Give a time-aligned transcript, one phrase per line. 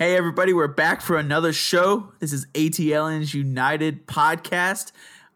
[0.00, 2.10] Hey, everybody, we're back for another show.
[2.20, 4.92] This is ATLN's United podcast.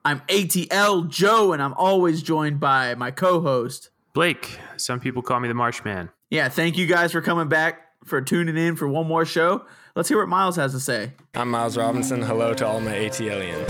[0.07, 4.59] I'm ATL Joe, and I'm always joined by my co host, Blake.
[4.79, 6.09] Some people call me the Marshman.
[6.31, 9.67] Yeah, thank you guys for coming back, for tuning in for one more show.
[9.95, 11.13] Let's hear what Miles has to say.
[11.35, 12.23] I'm Miles Robinson.
[12.23, 13.69] Hello to all my ATLians.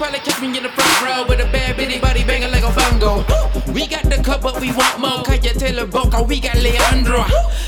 [0.00, 2.72] Probably catch me in the front row with a bad bitty body banging like a
[2.72, 3.22] bongo.
[3.70, 5.22] We got the cup, but we want more.
[5.24, 7.22] Kaya Taylor Boca, we got Leandro.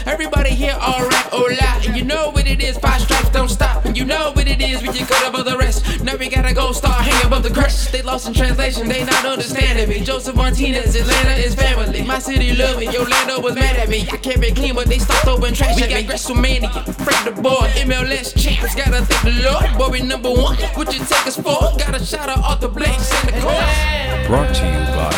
[0.07, 1.85] Everybody here, alright, hola.
[1.85, 3.85] And you know what it is, five stripes don't stop.
[3.85, 6.03] And you know what it is, we just cut above the rest.
[6.03, 7.93] Now we got a gold star hanging above the crest.
[7.93, 10.03] They lost in translation, they not understanding me.
[10.03, 12.03] Josef Martinez, Atlanta is family.
[12.03, 14.09] My city love me, Orlando was mad at me.
[14.11, 16.05] I kept it clean, but they stopped throwing trash we at me.
[16.09, 18.75] WrestleMania, Frank the boy, MLS champs.
[18.75, 20.57] Gotta thank the Lord, boy, we number one.
[20.75, 21.61] What you take us for?
[21.77, 24.27] Got a shout out off the Blakes and the course.
[24.29, 25.11] Brought to you by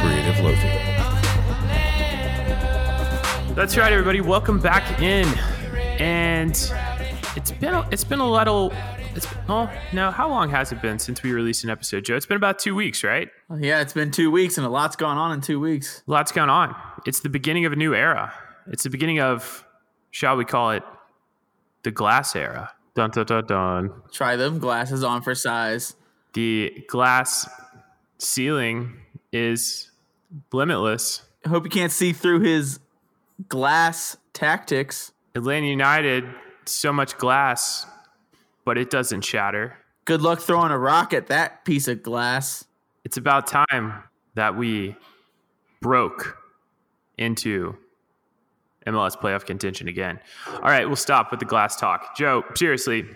[0.00, 0.80] Creative Loafing.
[3.54, 4.20] That's right, everybody.
[4.20, 5.28] Welcome back in,
[6.00, 6.50] and
[7.36, 8.72] it's been a, it's been a little.
[9.14, 12.16] It's oh no, how long has it been since we released an episode, Joe?
[12.16, 13.28] It's been about two weeks, right?
[13.56, 16.02] Yeah, it's been two weeks, and a lot's gone on in two weeks.
[16.08, 16.74] Lots going on.
[17.06, 18.34] It's the beginning of a new era.
[18.66, 19.64] It's the beginning of,
[20.10, 20.82] shall we call it,
[21.84, 22.72] the glass era.
[22.96, 23.92] Dun dun dun dun.
[24.10, 25.94] Try them glasses on for size.
[26.34, 27.48] The glass
[28.18, 28.94] ceiling
[29.32, 29.90] is
[30.52, 31.22] limitless.
[31.46, 32.80] I hope you can't see through his
[33.48, 35.12] glass tactics.
[35.34, 36.24] Atlanta United,
[36.64, 37.86] so much glass,
[38.64, 39.76] but it doesn't shatter.
[40.04, 42.64] Good luck throwing a rock at that piece of glass.
[43.04, 44.04] It's about time
[44.34, 44.96] that we
[45.80, 46.38] broke
[47.16, 47.76] into
[48.86, 50.20] MLS playoff contention again.
[50.52, 52.16] All right, we'll stop with the glass talk.
[52.16, 53.06] Joe, seriously,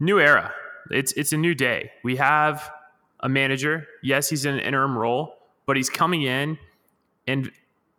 [0.00, 0.52] new era.
[0.90, 1.90] It's it's a new day.
[2.02, 2.70] We have
[3.20, 3.86] a manager.
[4.02, 5.34] Yes, he's in an interim role,
[5.66, 6.58] but he's coming in
[7.28, 7.52] and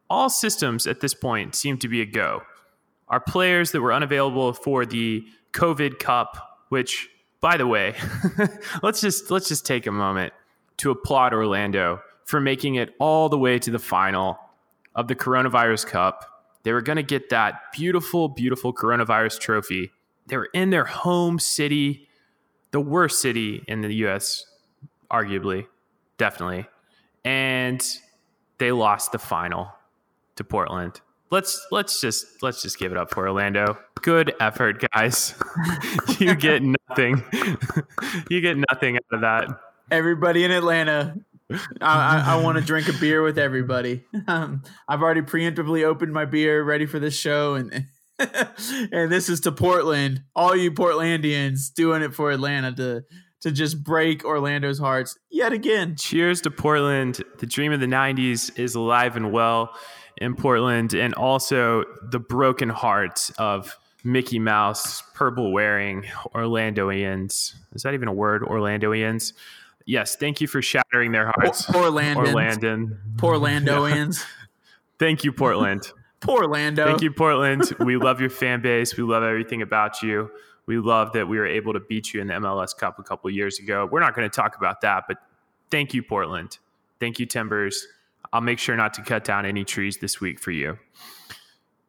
[0.10, 2.42] all systems at this point seem to be a go.
[3.08, 7.10] Our players that were unavailable for the COVID Cup, which
[7.40, 7.96] by the way,
[8.84, 10.34] let's just let's just take a moment
[10.78, 14.38] to applaud Orlando for making it all the way to the final
[14.96, 16.26] of the Coronavirus Cup.
[16.64, 19.92] They were going to get that beautiful, beautiful coronavirus trophy.
[20.28, 22.09] They were in their home city,
[22.72, 24.46] the worst city in the US,
[25.12, 25.68] arguably,
[26.18, 26.68] definitely.
[27.26, 27.84] And
[28.58, 29.72] they lost the final
[30.36, 31.02] to Portland.
[31.32, 33.78] Let's let's just let's just give it up for Orlando.
[34.02, 35.36] Good effort, guys.
[36.20, 37.24] you get nothing.
[38.30, 39.48] you get nothing out of that.
[39.92, 41.16] Everybody in Atlanta,
[41.52, 44.04] I, I, I want to drink a beer with everybody.
[44.28, 47.86] Um, I've already preemptively opened my beer, ready for this show, and
[48.92, 50.24] and this is to Portland.
[50.36, 53.04] All you Portlandians doing it for Atlanta to
[53.42, 55.96] to just break Orlando's hearts yet again.
[55.96, 57.24] Cheers to Portland.
[57.38, 59.74] The dream of the 90s is alive and well
[60.18, 66.04] in Portland, and also the broken hearts of Mickey Mouse, purple wearing
[66.36, 67.54] Orlandoians.
[67.74, 68.42] Is that even a word?
[68.42, 69.32] Orlandoians?
[69.86, 71.66] Yes, thank you for shattering their hearts.
[71.66, 72.26] Poor Landon.
[72.26, 72.98] Orlandon.
[73.18, 74.24] Poor Landoians.
[75.00, 75.94] Thank you, Portland.
[76.22, 76.86] Poor Lando.
[76.86, 77.64] Thank you, Portland.
[77.80, 78.98] We love your fan base.
[78.98, 80.30] We love everything about you.
[80.66, 83.30] We love that we were able to beat you in the MLS Cup a couple
[83.32, 83.88] years ago.
[83.92, 85.18] We're not going to talk about that, but
[85.72, 86.60] thank you, Portland.
[87.00, 87.88] Thank you, Timbers.
[88.32, 90.78] I'll make sure not to cut down any trees this week for you.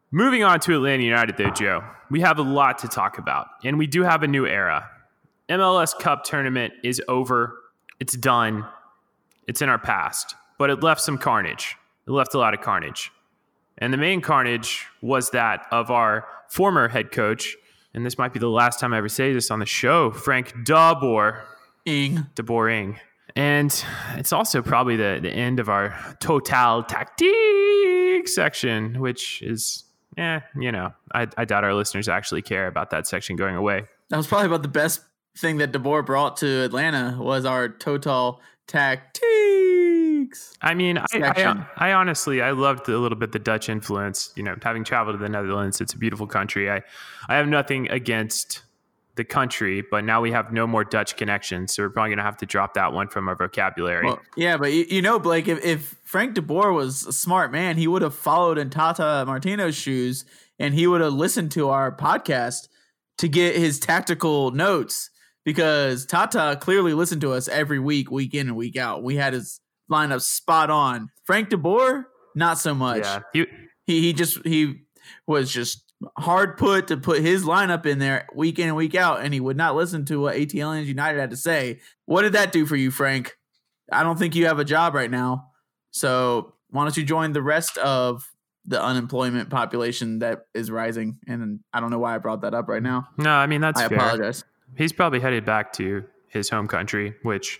[0.09, 3.77] Moving on to Atlanta United, though, Joe, we have a lot to talk about, and
[3.77, 4.89] we do have a new era.
[5.49, 7.57] MLS Cup tournament is over.
[7.99, 8.65] It's done.
[9.47, 11.75] It's in our past, but it left some carnage.
[12.07, 13.11] It left a lot of carnage.
[13.81, 17.57] And the main carnage was that of our former head coach,
[17.93, 20.53] and this might be the last time I ever say this on the show, Frank
[20.63, 21.41] Dabor.
[21.85, 22.27] Ing.
[22.35, 22.97] DeBoring.
[23.35, 23.83] And
[24.17, 29.85] it's also probably the, the end of our Total Tactique section, which is,
[30.17, 33.85] eh, you know, I, I doubt our listeners actually care about that section going away.
[34.09, 35.01] That was probably about the best
[35.37, 38.39] thing that DeBoer brought to Atlanta was our Total
[40.31, 40.57] Tactiques.
[40.61, 44.31] I mean, I, I, I honestly, I loved a little bit the Dutch influence.
[44.35, 46.69] You know, having traveled to the Netherlands, it's a beautiful country.
[46.69, 46.83] I,
[47.27, 48.63] I have nothing against
[49.15, 52.37] the country, but now we have no more Dutch connections, so we're probably gonna have
[52.37, 54.05] to drop that one from our vocabulary.
[54.05, 57.77] Well, yeah, but you, you know, Blake, if, if Frank DeBoer was a smart man,
[57.77, 60.25] he would have followed in Tata Martino's shoes
[60.59, 62.67] and he would have listened to our podcast
[63.17, 65.09] to get his tactical notes
[65.43, 69.03] because Tata clearly listened to us every week, week in and week out.
[69.03, 69.60] We had his
[69.91, 71.09] lineup spot on.
[71.25, 72.05] Frank DeBoer,
[72.35, 73.03] not so much.
[73.03, 73.45] yeah, he,
[73.85, 74.83] He he just he
[75.27, 75.83] was just
[76.17, 79.39] hard put to put his lineup in there week in and week out, and he
[79.39, 81.79] would not listen to what ATLians United had to say.
[82.05, 83.35] What did that do for you, Frank?
[83.91, 85.47] I don't think you have a job right now.
[85.91, 88.23] So why don't you join the rest of
[88.65, 91.19] the unemployment population that is rising?
[91.27, 93.09] And I don't know why I brought that up right now.
[93.17, 93.97] No, I mean that's I fair.
[93.97, 94.43] apologize.
[94.77, 97.59] He's probably headed back to his home country, which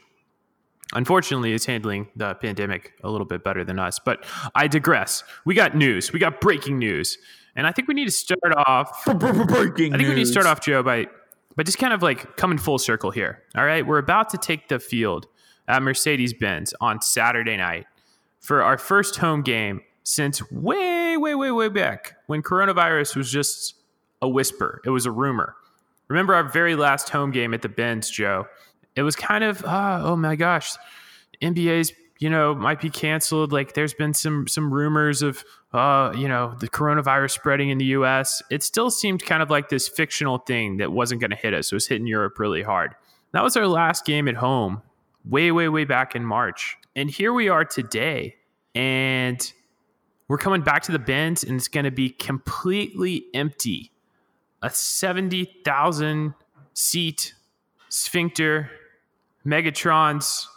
[0.94, 4.00] unfortunately is handling the pandemic a little bit better than us.
[4.00, 5.24] But I digress.
[5.46, 6.12] We got news.
[6.12, 7.18] We got breaking news.
[7.56, 10.46] And I think we need to start off Breaking I think we need to start
[10.46, 11.08] off, Joe, by
[11.56, 13.44] by just kind of like coming full circle here.
[13.56, 15.28] All right, we're about to take the field
[15.68, 17.86] at Mercedes Benz on Saturday night
[18.40, 23.76] for our first home game since way, way, way, way back when coronavirus was just
[24.22, 24.82] a whisper.
[24.86, 25.56] It was a rumor.
[26.08, 28.48] Remember our very last home game at the Benz, Joe?
[28.96, 30.74] It was kind of, ah, oh my gosh,
[31.42, 33.52] NBA's you know might be canceled.
[33.52, 35.44] Like there's been some some rumors of
[35.74, 38.42] uh you know the coronavirus spreading in the U.S.
[38.50, 41.72] It still seemed kind of like this fictional thing that wasn't going to hit us.
[41.72, 42.96] It was hitting Europe really hard.
[43.34, 44.84] That was our last game at home,
[45.26, 48.36] way way way back in March, and here we are today,
[48.76, 49.52] and
[50.28, 53.92] we're coming back to the Benz, and it's going to be completely empty.
[54.62, 56.36] A seventy thousand
[56.74, 57.34] seat
[57.90, 58.70] sphincter
[59.46, 60.48] Megatron's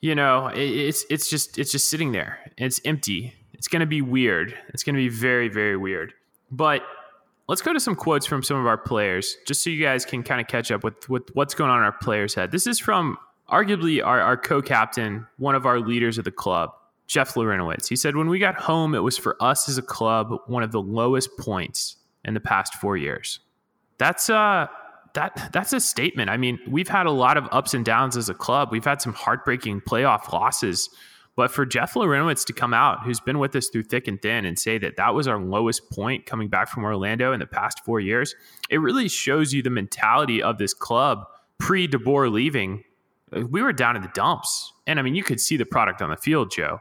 [0.00, 2.38] you know, it, it's it's just it's just sitting there.
[2.56, 3.34] It's empty.
[3.54, 4.56] It's going to be weird.
[4.68, 6.14] It's going to be very very weird.
[6.50, 6.82] But
[7.48, 10.22] let's go to some quotes from some of our players, just so you guys can
[10.22, 12.52] kind of catch up with with what's going on in our players' head.
[12.52, 13.18] This is from
[13.50, 16.70] arguably our, our co-captain, one of our leaders of the club,
[17.06, 17.88] Jeff Larentowicz.
[17.88, 20.70] He said, "When we got home, it was for us as a club one of
[20.70, 23.40] the lowest points in the past four years."
[23.98, 24.68] That's uh
[25.18, 26.30] that that's a statement.
[26.30, 28.68] I mean, we've had a lot of ups and downs as a club.
[28.70, 30.88] We've had some heartbreaking playoff losses,
[31.34, 34.44] but for Jeff Larentowicz to come out, who's been with us through thick and thin,
[34.44, 37.84] and say that that was our lowest point coming back from Orlando in the past
[37.84, 38.36] four years,
[38.70, 41.24] it really shows you the mentality of this club
[41.58, 42.84] pre DeBoer leaving.
[43.32, 46.10] We were down in the dumps, and I mean, you could see the product on
[46.10, 46.80] the field, Joe.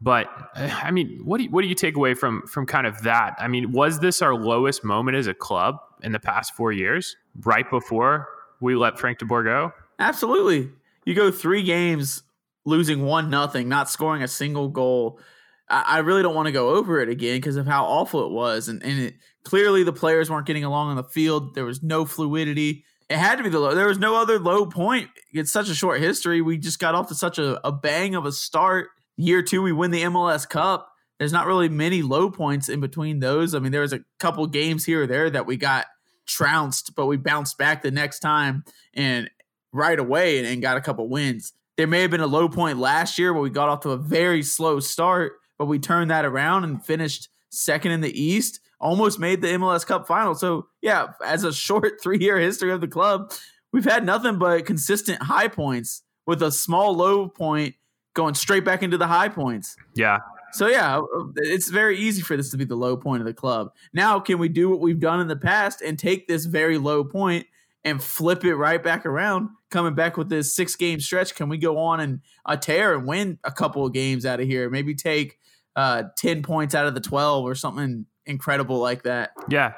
[0.00, 3.02] But I mean, what do you, what do you take away from from kind of
[3.02, 3.34] that?
[3.38, 7.16] I mean, was this our lowest moment as a club in the past four years,
[7.44, 8.28] right before
[8.60, 9.72] we let Frank DeBoer go?
[9.98, 10.70] Absolutely.
[11.04, 12.22] You go three games
[12.64, 15.20] losing one nothing, not scoring a single goal.
[15.68, 18.32] I, I really don't want to go over it again because of how awful it
[18.32, 21.54] was, and and it, clearly the players weren't getting along on the field.
[21.54, 22.84] There was no fluidity.
[23.08, 23.74] It had to be the low.
[23.74, 25.08] There was no other low point.
[25.32, 26.42] It's such a short history.
[26.42, 28.88] We just got off to such a, a bang of a start.
[29.16, 30.90] Year two, we win the MLS Cup.
[31.18, 33.54] There's not really many low points in between those.
[33.54, 35.86] I mean, there was a couple games here or there that we got
[36.26, 38.64] trounced, but we bounced back the next time
[38.94, 39.30] and
[39.72, 41.52] right away and, and got a couple wins.
[41.76, 43.96] There may have been a low point last year where we got off to a
[43.96, 49.18] very slow start, but we turned that around and finished second in the East, almost
[49.18, 50.34] made the MLS Cup final.
[50.34, 53.32] So, yeah, as a short three year history of the club,
[53.72, 57.74] we've had nothing but consistent high points with a small low point
[58.14, 59.76] going straight back into the high points.
[59.94, 60.18] Yeah,
[60.52, 61.02] So yeah,
[61.36, 63.72] it's very easy for this to be the low point of the club.
[63.92, 67.04] Now, can we do what we've done in the past and take this very low
[67.04, 67.46] point
[67.84, 69.50] and flip it right back around?
[69.70, 73.06] Coming back with this six game stretch, can we go on and a tear and
[73.06, 74.70] win a couple of games out of here?
[74.70, 75.38] Maybe take
[75.74, 79.32] uh, ten points out of the twelve or something incredible like that.
[79.48, 79.74] yeah,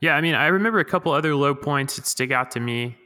[0.00, 0.14] yeah.
[0.14, 2.96] I mean, I remember a couple other low points that stick out to me.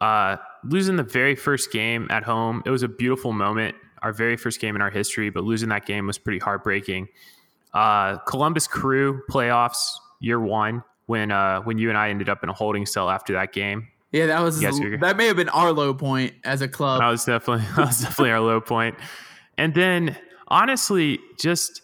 [0.00, 3.74] Uh, losing the very first game at home, it was a beautiful moment.
[4.02, 7.08] Our very first game in our history, but losing that game was pretty heartbreaking.
[7.74, 12.48] Uh, Columbus Crew playoffs year one when uh, when you and I ended up in
[12.48, 13.88] a holding cell after that game.
[14.12, 17.00] Yeah, that was that may have been our low point as a club.
[17.00, 18.96] That was definitely that was definitely our low point.
[19.56, 20.16] And then
[20.48, 21.82] honestly, just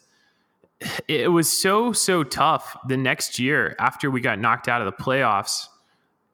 [1.09, 5.03] it was so so tough the next year after we got knocked out of the
[5.03, 5.67] playoffs.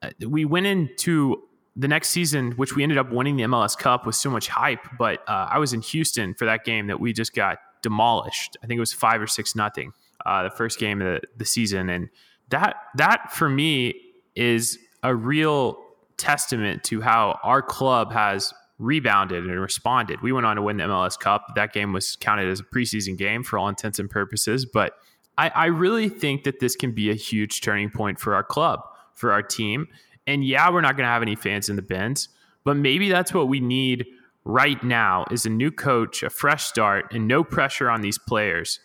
[0.01, 1.43] uh, We went into
[1.75, 4.85] the next season, which we ended up winning the MLS Cup with so much hype.
[4.97, 8.57] But uh, I was in Houston for that game that we just got demolished.
[8.63, 9.93] I think it was five or six nothing.
[10.25, 12.09] Uh, the first game of the, the season, and
[12.49, 13.95] that that for me
[14.35, 15.77] is a real
[16.17, 20.21] testament to how our club has rebounded and responded.
[20.21, 21.47] We went on to win the MLS Cup.
[21.55, 24.65] That game was counted as a preseason game for all intents and purposes.
[24.65, 24.93] But
[25.37, 28.81] I, I really think that this can be a huge turning point for our club,
[29.13, 29.87] for our team.
[30.27, 32.29] And yeah, we're not going to have any fans in the bins,
[32.63, 34.05] but maybe that's what we need
[34.45, 38.79] right now is a new coach, a fresh start, and no pressure on these players.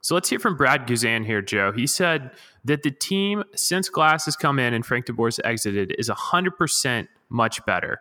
[0.00, 1.72] So let's hear from Brad Guzan here, Joe.
[1.72, 2.32] He said
[2.64, 7.64] that the team, since Glass has come in and Frank DeBoer's exited, is 100% much
[7.64, 8.00] better.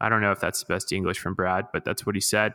[0.00, 2.54] I don't know if that's the best English from Brad, but that's what he said.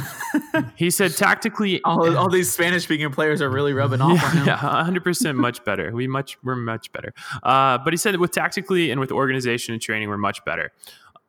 [0.76, 4.46] he said tactically all, all these Spanish speaking players are really rubbing off on him.
[4.46, 5.92] Yeah, hundred percent, much better.
[5.92, 7.12] We much we're much better.
[7.42, 10.72] Uh, but he said that with tactically and with organization and training, we're much better.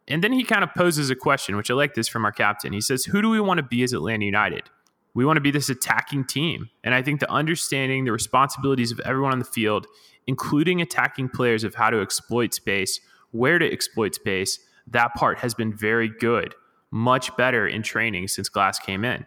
[0.08, 2.74] And then he kind of poses a question, which I like this from our captain.
[2.74, 4.70] He says, "Who do we want to be as Atlanta United?
[5.13, 9.00] We want to be this attacking team." And I think the understanding the responsibilities of
[9.01, 9.88] everyone on the field,
[10.27, 13.00] including attacking players, of how to exploit space,
[13.32, 16.55] where to exploit space, that part has been very good,
[16.94, 19.26] much better in training since Glass came in.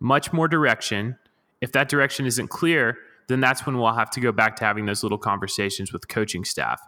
[0.00, 1.16] Much more direction.
[1.60, 2.96] If that direction isn't clear,
[3.28, 6.42] then that's when we'll have to go back to having those little conversations with coaching
[6.42, 6.80] staff.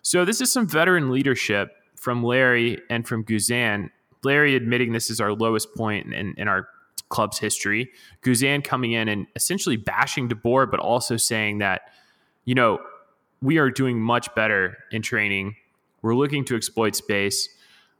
[0.00, 3.90] So this is some veteran leadership from Larry and from Guzan.
[4.24, 6.68] Larry admitting this is our lowest point in, in our
[7.10, 7.90] club's history.
[8.22, 11.82] Guzan coming in and essentially bashing DeBoer, but also saying that,
[12.46, 12.78] you know,
[13.42, 15.54] we are doing much better in training.
[16.00, 17.50] We're looking to exploit space.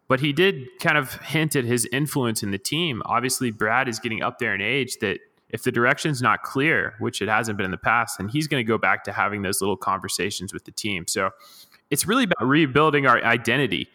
[0.08, 3.02] But he did kind of hint at his influence in the team.
[3.06, 5.18] Obviously, Brad is getting up there in age that
[5.50, 8.64] if the direction's not clear, which it hasn't been in the past, then he's going
[8.64, 11.06] to go back to having those little conversations with the team.
[11.06, 11.30] So
[11.90, 13.88] it's really about rebuilding our identity.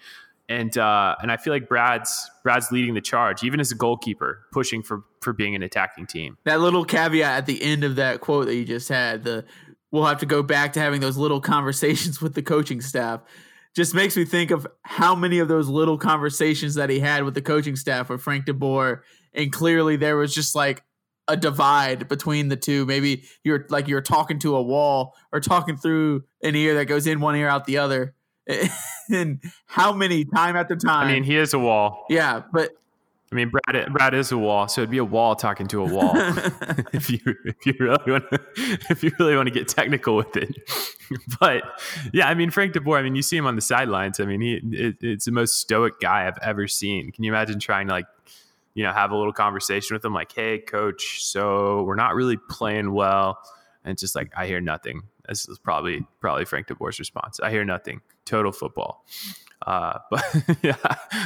[0.50, 4.46] And uh, and I feel like Brad's Brad's leading the charge, even as a goalkeeper,
[4.52, 6.38] pushing for for being an attacking team.
[6.44, 9.46] That little caveat at the end of that quote that you just had, the
[9.92, 13.22] we'll have to go back to having those little conversations with the coaching staff
[13.76, 17.34] just makes me think of how many of those little conversations that he had with
[17.34, 19.02] the coaching staff with Frank DeBoer,
[19.34, 20.84] and clearly there was just like
[21.28, 22.86] a divide between the two.
[22.86, 27.08] Maybe you're like you're talking to a wall or talking through an ear that goes
[27.08, 28.14] in one ear out the other.
[29.10, 31.08] and how many time after time?
[31.08, 32.06] I mean, he is a wall.
[32.10, 32.72] Yeah, but
[33.32, 35.86] I mean, Brad, Brad is a wall, so it'd be a wall talking to a
[35.86, 36.12] wall.
[36.94, 38.40] if you if you really want to
[38.90, 40.54] if you really want to get technical with it,
[41.40, 41.64] but
[42.12, 43.00] yeah, I mean Frank DeBoer.
[43.00, 44.20] I mean, you see him on the sidelines.
[44.20, 47.12] I mean, he it, it's the most stoic guy I've ever seen.
[47.14, 48.06] Can you imagine trying to like,
[48.74, 52.38] you know, have a little conversation with him, like, "Hey, coach, so we're not really
[52.50, 53.40] playing well,"
[53.86, 57.40] and just like, "I hear nothing." This is probably probably Frank DeBoer's response.
[57.40, 58.02] I hear nothing.
[58.32, 59.06] Total football.
[59.68, 60.24] Uh, but
[60.64, 60.76] yeah,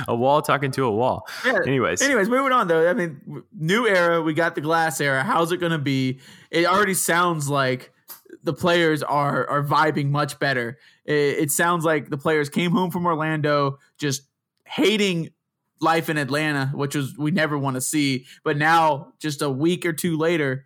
[0.08, 1.28] a wall talking to a wall.
[1.46, 1.60] Yeah.
[1.68, 2.90] Anyways, anyways, moving on though.
[2.90, 4.24] I mean, new era.
[4.24, 5.24] We got the glass era.
[5.24, 6.20] How's it going to be?
[6.50, 7.92] It already sounds like
[8.44, 10.80] the players are are vibing much better.
[11.06, 14.24] It, it sounds like the players came home from Orlando just
[14.66, 15.30] hating
[15.80, 18.26] life in Atlanta, which was we never want to see.
[18.44, 20.66] But now, just a week or two later,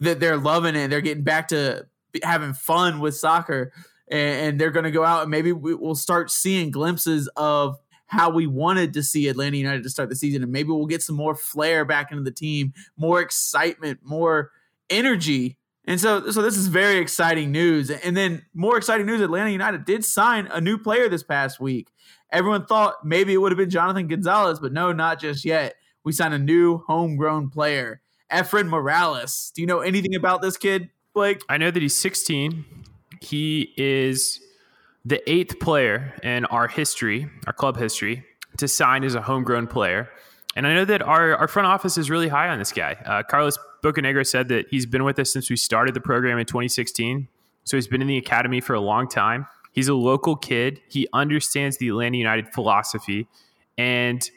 [0.00, 0.88] that they're loving it.
[0.88, 1.86] They're getting back to
[2.22, 3.72] having fun with soccer
[4.10, 8.46] and, they're going to go out and maybe we'll start seeing glimpses of how we
[8.46, 11.34] wanted to see Atlanta United to start the season, and maybe we'll get some more
[11.34, 14.50] flair back into the team, more excitement, more
[14.90, 15.58] energy.
[15.84, 17.90] And so, so this is very exciting news.
[17.90, 21.88] And then more exciting news: Atlanta United did sign a new player this past week.
[22.30, 25.76] Everyone thought maybe it would have been Jonathan Gonzalez, but no, not just yet.
[26.04, 28.00] We signed a new homegrown player,
[28.32, 29.52] Efren Morales.
[29.54, 31.42] Do you know anything about this kid, Blake?
[31.48, 32.64] I know that he's 16.
[33.20, 34.40] He is
[35.04, 38.24] the eighth player in our history, our club history,
[38.58, 40.10] to sign as a homegrown player.
[40.56, 42.96] And I know that our, our front office is really high on this guy.
[43.04, 46.46] Uh, Carlos Bocanegra said that he's been with us since we started the program in
[46.46, 47.28] 2016.
[47.64, 49.46] So he's been in the academy for a long time.
[49.72, 50.80] He's a local kid.
[50.88, 53.28] He understands the Atlanta United philosophy,
[53.76, 54.28] and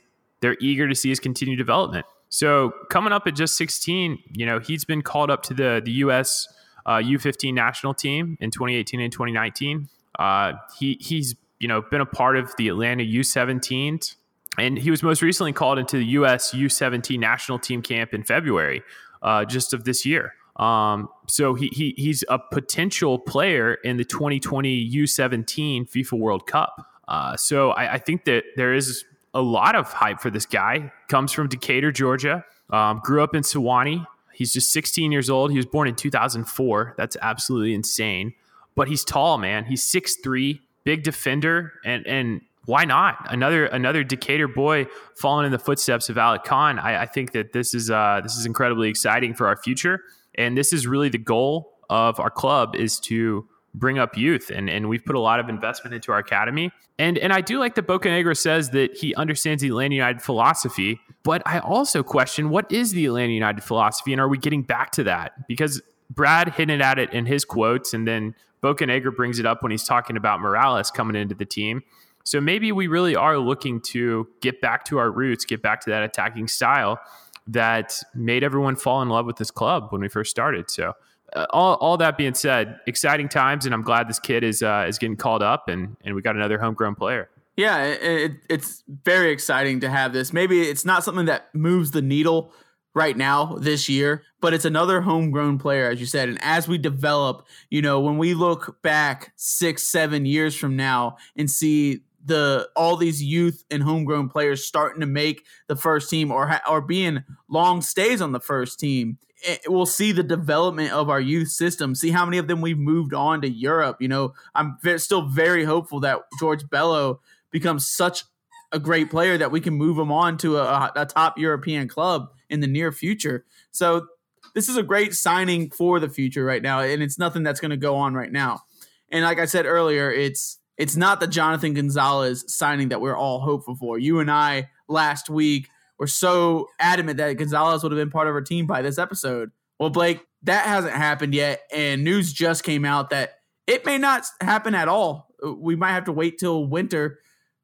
[0.42, 2.06] they're eager to see his continued development.
[2.30, 5.92] So coming up at just 16, you know, he's been called up to the the
[5.92, 6.48] U.S
[6.86, 9.90] uh, U15 national team in 2018 and 2019.
[10.18, 14.16] Uh, he he's you know been a part of the Atlanta U17s,
[14.58, 16.52] and he was most recently called into the U.S.
[16.52, 18.84] U17 national team camp in February,
[19.22, 20.34] uh, just of this year.
[20.58, 26.88] Um, so he, he he's a potential player in the 2020 U17 FIFA World Cup.
[27.08, 30.92] Uh, so I, I, think that there is a lot of hype for this guy.
[31.10, 32.46] Comes from Decatur, Georgia.
[32.70, 34.06] Um, grew up in Suwanee.
[34.42, 35.52] He's just 16 years old.
[35.52, 36.96] He was born in 2004.
[36.98, 38.34] That's absolutely insane.
[38.74, 39.66] But he's tall, man.
[39.66, 45.60] He's 6'3, big defender, and and why not another another Decatur boy falling in the
[45.60, 46.80] footsteps of Alec Kann?
[46.80, 50.02] I, I think that this is uh, this is incredibly exciting for our future,
[50.34, 54.70] and this is really the goal of our club is to bring up youth and,
[54.70, 56.72] and we've put a lot of investment into our academy.
[57.00, 61.00] And and I do like that Bocanegra says that he understands the Atlanta United philosophy
[61.24, 64.92] but I also question what is the Atlanta United philosophy and are we getting back
[64.94, 65.48] to that?
[65.48, 69.72] Because Brad hinted at it in his quotes and then Bocanegra brings it up when
[69.72, 71.82] he's talking about Morales coming into the team.
[72.24, 75.90] So maybe we really are looking to get back to our roots get back to
[75.92, 77.00] that attacking style
[77.48, 80.70] that made everyone fall in love with this club when we first started.
[80.70, 80.94] So
[81.36, 84.86] uh, all, all that being said, exciting times, and I'm glad this kid is uh,
[84.88, 87.30] is getting called up, and and we got another homegrown player.
[87.58, 90.34] Yeah, it, it, it's very exciting to have this.
[90.34, 92.54] Maybe it's not something that moves the needle
[92.94, 96.30] right now this year, but it's another homegrown player, as you said.
[96.30, 101.18] And as we develop, you know, when we look back six, seven years from now
[101.36, 106.32] and see the all these youth and homegrown players starting to make the first team
[106.32, 110.92] or ha- or being long stays on the first team Eh, we'll see the development
[110.92, 114.08] of our youth system see how many of them we've moved on to Europe you
[114.08, 114.34] know?
[114.54, 117.22] I'm still very hopeful that George Bello
[117.52, 118.24] becomes such
[118.72, 122.30] a great player that we can move him on to a, a top European club
[122.50, 123.46] in the near future.
[123.72, 124.08] So
[124.54, 127.72] this is a great signing for the future right now and it's nothing that's going
[127.72, 128.62] to go on right now.
[129.10, 133.40] And like I said earlier it's it's not the Jonathan Gonzalez signing that we're all
[133.40, 134.00] hopeful for.
[134.00, 135.70] You and I last week
[136.02, 139.52] were so adamant that Gonzalez would have been part of our team by this episode.
[139.80, 143.36] Well, Blake, that hasn't happened yet, and news just came out that
[143.68, 145.28] it may not happen at all.
[145.46, 147.20] We might have to wait till winter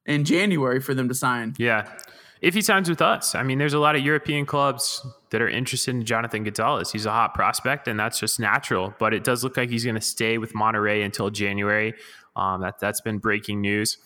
[0.05, 1.55] in January for them to sign.
[1.57, 1.91] Yeah.
[2.39, 5.49] If he signs with us, I mean, there's a lot of European clubs that are
[5.49, 6.91] interested in Jonathan Gonzalez.
[6.91, 8.93] He's a hot prospect, and that's just natural.
[8.99, 11.95] But it does look like he's going to stay with Monterrey until January.
[12.35, 13.97] Um, that that's been breaking news.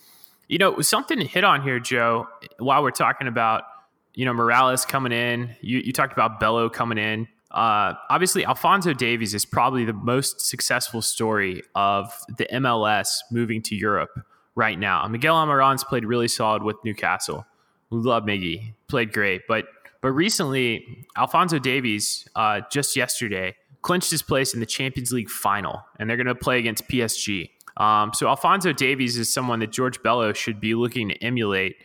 [0.47, 2.29] You know, something to hit on here, Joe.
[2.59, 3.63] While we're talking about
[4.13, 7.27] you know Morales coming in, you you talked about Bello coming in.
[7.51, 13.75] Uh, obviously, Alphonso Davies is probably the most successful story of the MLS moving to
[13.75, 14.11] Europe
[14.55, 15.05] right now.
[15.07, 17.45] Miguel Almiron's played really solid with Newcastle.
[17.89, 19.65] We love Miggy, played great, but
[20.01, 25.83] but recently Alphonso Davies uh, just yesterday clinched his place in the Champions League final,
[25.99, 27.49] and they're going to play against PSG.
[27.77, 31.77] Um, so Alphonso Davies is someone that George Bello should be looking to emulate.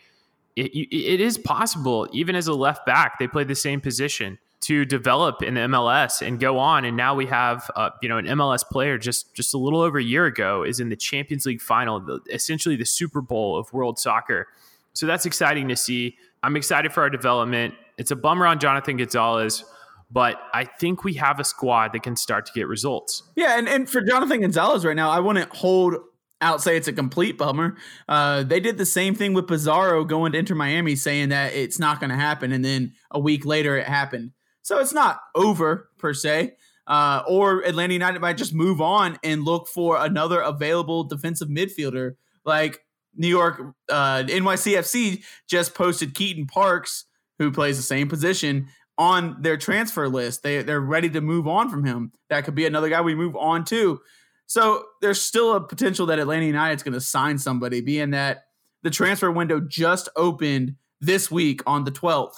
[0.56, 4.86] It, it is possible, even as a left back, they play the same position to
[4.86, 6.86] develop in the MLS and go on.
[6.86, 9.98] And now we have, uh, you know, an MLS player just just a little over
[9.98, 13.72] a year ago is in the Champions League final, the, essentially the Super Bowl of
[13.72, 14.48] world soccer.
[14.94, 16.16] So that's exciting to see.
[16.42, 17.74] I'm excited for our development.
[17.98, 19.64] It's a bummer on Jonathan Gonzalez
[20.10, 23.22] but I think we have a squad that can start to get results.
[23.34, 25.96] Yeah, and, and for Jonathan Gonzalez right now, I wouldn't hold
[26.40, 27.76] out say it's a complete bummer.
[28.08, 31.78] Uh, they did the same thing with Pizarro going to Inter Miami, saying that it's
[31.78, 34.32] not going to happen, and then a week later it happened.
[34.62, 36.56] So it's not over per se.
[36.86, 42.12] Uh, or Atlanta United might just move on and look for another available defensive midfielder
[42.44, 42.78] like
[43.16, 43.60] New York
[43.90, 47.06] uh, NYCFC just posted Keaton Parks,
[47.38, 50.42] who plays the same position on their transfer list.
[50.42, 52.12] They they're ready to move on from him.
[52.30, 54.00] That could be another guy we move on to.
[54.46, 58.44] So there's still a potential that Atlanta United's going to sign somebody, being that
[58.82, 62.34] the transfer window just opened this week on the 12th,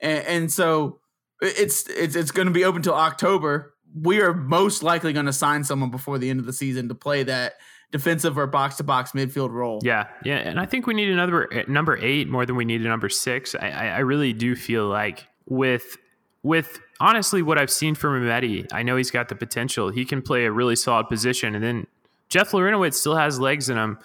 [0.00, 1.00] and, and so
[1.40, 3.74] it's it's it's going to be open till October.
[3.94, 6.94] We are most likely going to sign someone before the end of the season to
[6.94, 7.54] play that
[7.90, 9.80] defensive or box to box midfield role.
[9.82, 12.80] Yeah, yeah, and I think we need another eh, number eight more than we need
[12.80, 13.54] a number six.
[13.54, 15.96] I, I really do feel like with
[16.42, 19.90] with honestly what I've seen from Remedi, I know he's got the potential.
[19.90, 21.54] He can play a really solid position.
[21.54, 21.86] And then
[22.28, 23.98] Jeff Larentowicz still has legs in him.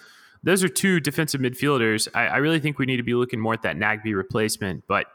[0.43, 2.07] Those are two defensive midfielders.
[2.13, 5.07] I, I, really think we need to be looking more at that Nagbe replacement, but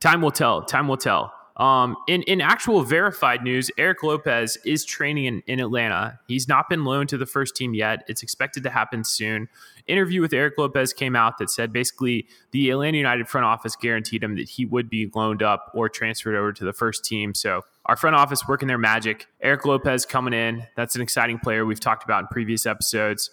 [0.00, 0.62] time will tell.
[0.62, 1.32] Time will tell.
[1.56, 6.18] Um, in, in actual verified news, Eric Lopez is training in, in Atlanta.
[6.26, 8.04] He's not been loaned to the first team yet.
[8.08, 9.48] It's expected to happen soon
[9.86, 14.22] interview with Eric Lopez came out that said basically the Atlanta United front office guaranteed
[14.22, 17.34] him that he would be loaned up or transferred over to the first team.
[17.34, 19.26] So our front office working their magic.
[19.40, 20.66] Eric Lopez coming in.
[20.76, 23.30] That's an exciting player we've talked about in previous episodes.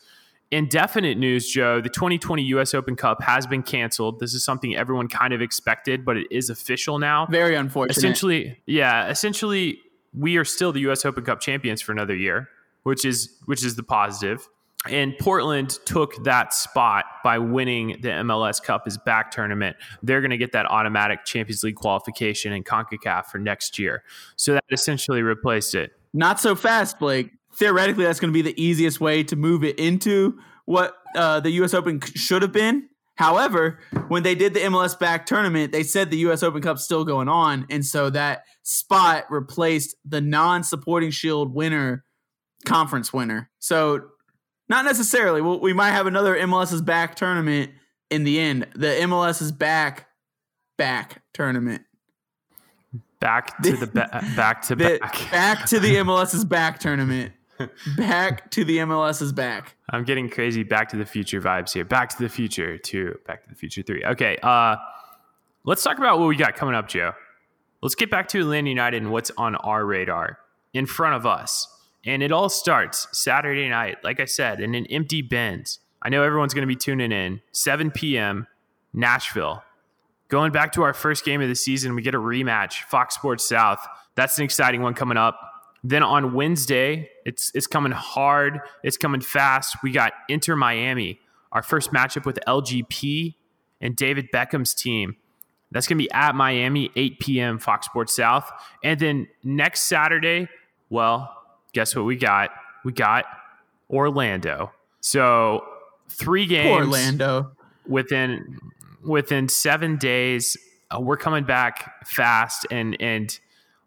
[0.52, 1.80] Indefinite news, Joe.
[1.80, 2.74] The 2020 U.S.
[2.74, 4.20] Open Cup has been canceled.
[4.20, 7.26] This is something everyone kind of expected, but it is official now.
[7.28, 7.96] Very unfortunate.
[7.96, 9.08] Essentially, yeah.
[9.08, 9.80] Essentially,
[10.14, 11.06] we are still the U.S.
[11.06, 12.50] Open Cup champions for another year,
[12.84, 14.46] which is which is the positive.
[14.90, 19.76] And Portland took that spot by winning the MLS Cup as back tournament.
[20.02, 24.04] They're going to get that automatic Champions League qualification in CONCACAF for next year.
[24.38, 25.92] So that essentially replaced it.
[26.14, 27.30] Not so fast, Blake.
[27.54, 31.52] Theoretically, that's going to be the easiest way to move it into what uh, the
[31.52, 31.74] U.S.
[31.74, 32.88] Open should have been.
[33.16, 36.42] However, when they did the MLS back tournament, they said the U.S.
[36.42, 37.68] Open Cup's still going on.
[37.70, 42.04] And so that spot replaced the non supporting shield winner
[42.66, 43.52] conference winner.
[43.60, 44.02] So
[44.72, 45.42] not necessarily.
[45.42, 47.72] Well, we might have another MLS's back tournament
[48.10, 48.68] in the end.
[48.74, 50.08] The MLS's back
[50.78, 51.84] back tournament.
[53.20, 55.30] Back to the ba- back to the, back.
[55.30, 57.34] Back to the MLS's back tournament.
[57.98, 59.76] Back to the MLS's back.
[59.90, 61.86] I'm getting crazy back to the future vibes here.
[61.86, 64.06] Back to the future 2, Back to the Future 3.
[64.06, 64.78] Okay, uh
[65.66, 67.12] let's talk about what we got coming up, Joe.
[67.84, 70.40] Let's get back to Atlanta United and what's on our radar
[70.74, 71.68] in front of us.
[72.06, 76.24] And it all starts Saturday night, like I said, in an empty Benz I know
[76.24, 77.42] everyone's going to be tuning in.
[77.52, 78.48] 7 p.m.
[78.94, 79.64] Nashville.
[80.30, 82.84] Going back to our first game of the season, we get a rematch.
[82.84, 83.86] Fox Sports South.
[84.16, 85.40] That's an exciting one coming up.
[85.84, 88.60] Then on Wednesday, it's it's coming hard.
[88.84, 89.78] It's coming fast.
[89.84, 91.20] We got Inter Miami,
[91.52, 93.36] our first matchup with LGP
[93.80, 95.18] and David Beckham's team.
[95.72, 97.58] That's going to be at Miami, 8 p.m.
[97.58, 98.52] Fox Sports South.
[98.84, 100.50] And then next Saturday,
[100.90, 101.41] well,
[101.74, 102.52] guess what we got?
[102.84, 103.26] We got
[103.90, 104.72] Orlando.
[105.02, 105.66] So
[106.10, 106.88] three games.
[106.88, 107.52] Orlando.
[107.88, 108.60] Within
[109.04, 110.56] within seven days,
[110.92, 113.38] uh, we're coming back fast, and and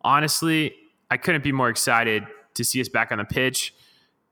[0.03, 0.75] honestly,
[1.11, 3.75] I couldn't be more excited to see us back on the pitch.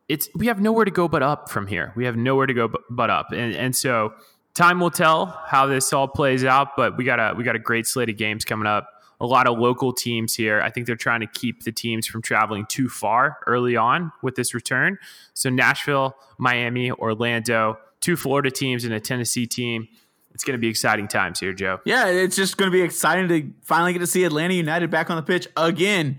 [0.08, 1.92] It's we have nowhere to go but up from here.
[1.96, 4.14] We have nowhere to go but, but up, and and so
[4.54, 6.76] time will tell how this all plays out.
[6.76, 8.88] But we got a we got a great slate of games coming up.
[9.22, 10.60] A lot of local teams here.
[10.60, 14.34] I think they're trying to keep the teams from traveling too far early on with
[14.34, 14.98] this return.
[15.32, 19.88] So Nashville, Miami, Orlando, two Florida teams and a Tennessee team.
[20.34, 21.80] It's going to be exciting times here, Joe.
[21.84, 25.08] Yeah, it's just going to be exciting to finally get to see Atlanta United back
[25.08, 26.18] on the pitch again.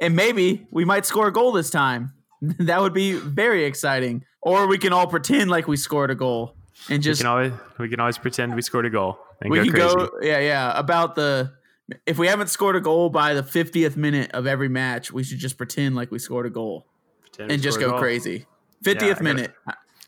[0.00, 2.12] And maybe we might score a goal this time.
[2.42, 4.24] that would be very exciting.
[4.42, 6.56] Or we can all pretend like we scored a goal
[6.88, 9.58] and just we can always we can always pretend we scored a goal and we
[9.58, 9.94] go can crazy.
[9.94, 11.52] go yeah yeah about the
[12.06, 15.38] if we haven't scored a goal by the 50th minute of every match we should
[15.38, 16.86] just pretend like we scored a goal
[17.22, 18.46] Pretend and just go crazy
[18.84, 19.52] Yeah, 50th gotta- minute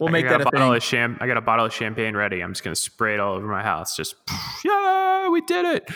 [0.00, 1.66] we'll I make got that a a bottle thing of cham- I got a bottle
[1.66, 2.40] of champagne ready.
[2.42, 3.94] I'm just gonna spray it all over my house.
[3.96, 4.16] Just
[4.64, 5.88] yeah, we did it.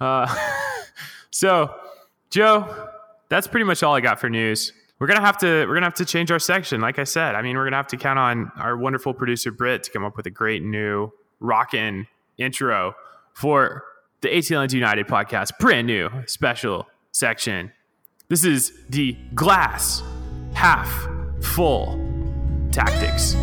[0.00, 0.32] Uh,
[1.30, 1.74] so,
[2.30, 2.88] Joe,
[3.28, 4.72] that's pretty much all I got for news.
[4.98, 6.80] We're gonna have to we're gonna have to change our section.
[6.80, 9.82] Like I said, I mean, we're gonna have to count on our wonderful producer Britt
[9.84, 12.94] to come up with a great new rockin' intro
[13.32, 13.82] for
[14.20, 17.72] the ATLNs United podcast, brand new special section.
[18.28, 20.02] This is the glass
[20.54, 20.88] half
[21.40, 21.98] full
[22.72, 23.36] tactics.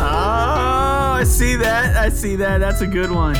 [0.00, 1.96] oh i see that.
[1.96, 2.58] I see that.
[2.58, 3.36] That's a good one.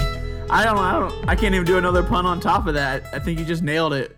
[0.50, 3.04] I don't i don't i can't even do another pun on top of that.
[3.12, 4.17] I think you just nailed it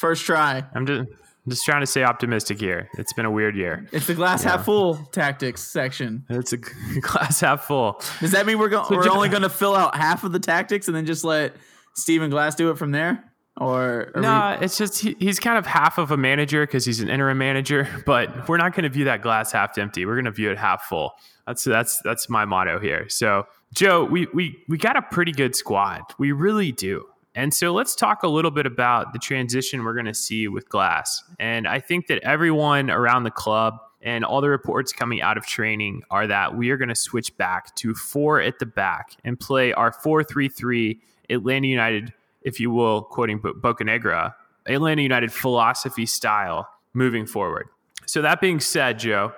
[0.00, 2.88] first try I'm just I'm just trying to stay optimistic here.
[2.98, 3.86] It's been a weird year.
[3.92, 6.58] it's the glass half full tactics section It's a
[7.00, 8.00] glass half full.
[8.20, 10.38] does that mean we're going we're Ju- only going to fill out half of the
[10.40, 11.54] tactics and then just let
[11.94, 13.24] Stephen Glass do it from there
[13.56, 17.08] or No, it's just he, he's kind of half of a manager because he's an
[17.10, 17.86] interim manager.
[18.06, 20.06] But we're not going to view that glass half empty.
[20.06, 21.12] We're going to view it half full.
[21.46, 23.08] That's that's that's my motto here.
[23.08, 26.02] So, Joe, we we we got a pretty good squad.
[26.18, 27.04] We really do.
[27.34, 30.68] And so let's talk a little bit about the transition we're going to see with
[30.68, 31.22] Glass.
[31.38, 35.46] And I think that everyone around the club and all the reports coming out of
[35.46, 39.38] training are that we are going to switch back to four at the back and
[39.38, 42.12] play our 4 3 3 Atlanta United,
[42.42, 44.34] if you will, quoting Bo- Bocanegra,
[44.66, 47.68] Atlanta United philosophy style moving forward.
[48.06, 49.32] So, that being said, Joe,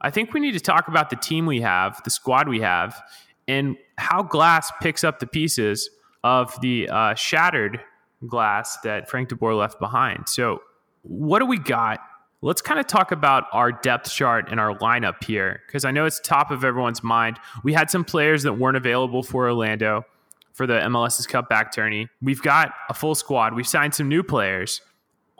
[0.00, 3.00] I think we need to talk about the team we have, the squad we have,
[3.46, 5.90] and how Glass picks up the pieces
[6.26, 7.80] of the uh, shattered
[8.26, 10.28] glass that Frank DeBoer left behind.
[10.28, 10.60] So,
[11.02, 12.00] what do we got?
[12.42, 16.04] Let's kind of talk about our depth chart and our lineup here, because I know
[16.04, 17.38] it's top of everyone's mind.
[17.62, 20.04] We had some players that weren't available for Orlando
[20.52, 22.08] for the MLS's Cup back tourney.
[22.20, 23.54] We've got a full squad.
[23.54, 24.80] We've signed some new players.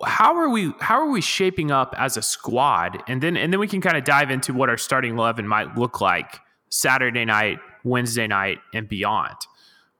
[0.04, 0.72] How are we?
[0.78, 3.02] How are we shaping up as a squad?
[3.08, 5.76] And then, and then we can kind of dive into what our starting eleven might
[5.76, 9.36] look like Saturday night, Wednesday night, and beyond.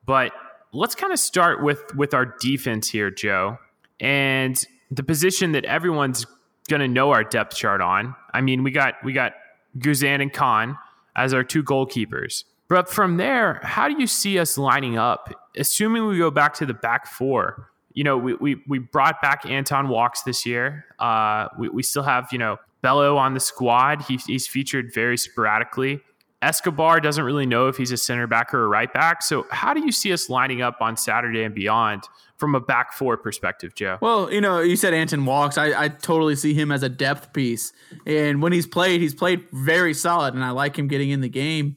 [0.04, 0.32] But
[0.76, 3.58] let's kind of start with with our defense here, Joe,
[4.00, 4.60] and
[4.90, 6.26] the position that everyone's
[6.68, 8.14] going to know our depth chart on.
[8.32, 9.32] I mean, we got we got
[9.78, 10.76] Guzan and Kann
[11.16, 12.44] as our two goalkeepers.
[12.68, 15.32] But from there, how do you see us lining up?
[15.56, 19.46] Assuming we go back to the back four, you know, we we, we brought back
[19.46, 20.84] Anton Walkes this year.
[20.98, 24.02] Uh, we, we still have, you know, Bello on the squad.
[24.02, 26.00] He, he's featured very sporadically.
[26.46, 29.20] Escobar doesn't really know if he's a center back or a right back.
[29.20, 32.04] So, how do you see us lining up on Saturday and beyond
[32.36, 33.98] from a back four perspective, Joe?
[34.00, 35.58] Well, you know, you said Anton Walkes.
[35.58, 37.72] I, I totally see him as a depth piece,
[38.06, 41.28] and when he's played, he's played very solid, and I like him getting in the
[41.28, 41.76] game.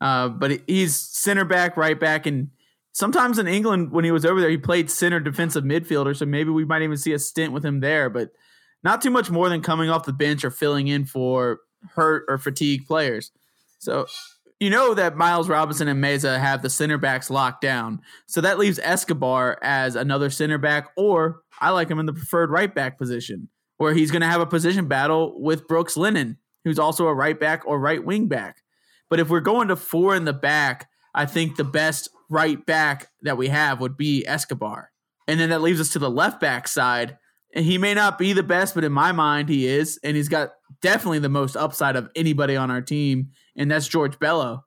[0.00, 2.50] Uh, but he's center back, right back, and
[2.92, 6.16] sometimes in England when he was over there, he played center defensive midfielder.
[6.16, 8.30] So maybe we might even see a stint with him there, but
[8.84, 11.58] not too much more than coming off the bench or filling in for
[11.96, 13.32] hurt or fatigued players.
[13.78, 14.06] So
[14.60, 18.00] you know that Miles Robinson and Meza have the center backs locked down.
[18.26, 22.50] So that leaves Escobar as another center back, or I like him in the preferred
[22.50, 26.78] right back position, where he's going to have a position battle with Brooks Lennon, who's
[26.78, 28.62] also a right back or right wing back.
[29.10, 33.08] But if we're going to four in the back, I think the best right back
[33.22, 34.90] that we have would be Escobar.
[35.28, 37.18] And then that leaves us to the left back side.
[37.54, 39.98] And he may not be the best, but in my mind, he is.
[40.02, 40.50] And he's got
[40.82, 43.30] definitely the most upside of anybody on our team.
[43.56, 44.64] And that's George Bello.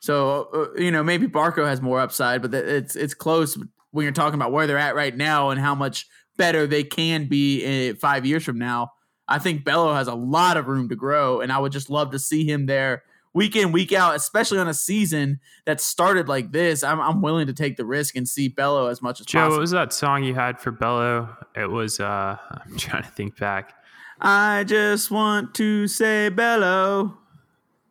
[0.00, 3.58] So, uh, you know, maybe Barco has more upside, but it's, it's close
[3.90, 7.26] when you're talking about where they're at right now and how much better they can
[7.26, 8.92] be in five years from now.
[9.26, 11.40] I think Bello has a lot of room to grow.
[11.40, 13.02] And I would just love to see him there
[13.34, 16.82] week in week out, especially on a season that started like this.
[16.82, 19.56] I'm, I'm willing to take the risk and see Bello as much as Joe, possible.
[19.56, 21.36] what was that song you had for Bello?
[21.54, 23.74] It was uh I'm trying to think back.
[24.20, 27.18] I just want to say Bello.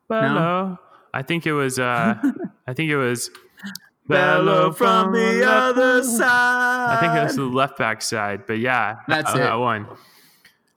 [0.10, 0.80] Bello.
[1.14, 2.16] I think it was uh
[2.68, 3.30] I think it was
[4.08, 6.98] Bello from the other side.
[6.98, 9.44] I think it was the left back side, but yeah, That's that, it.
[9.44, 9.86] that one.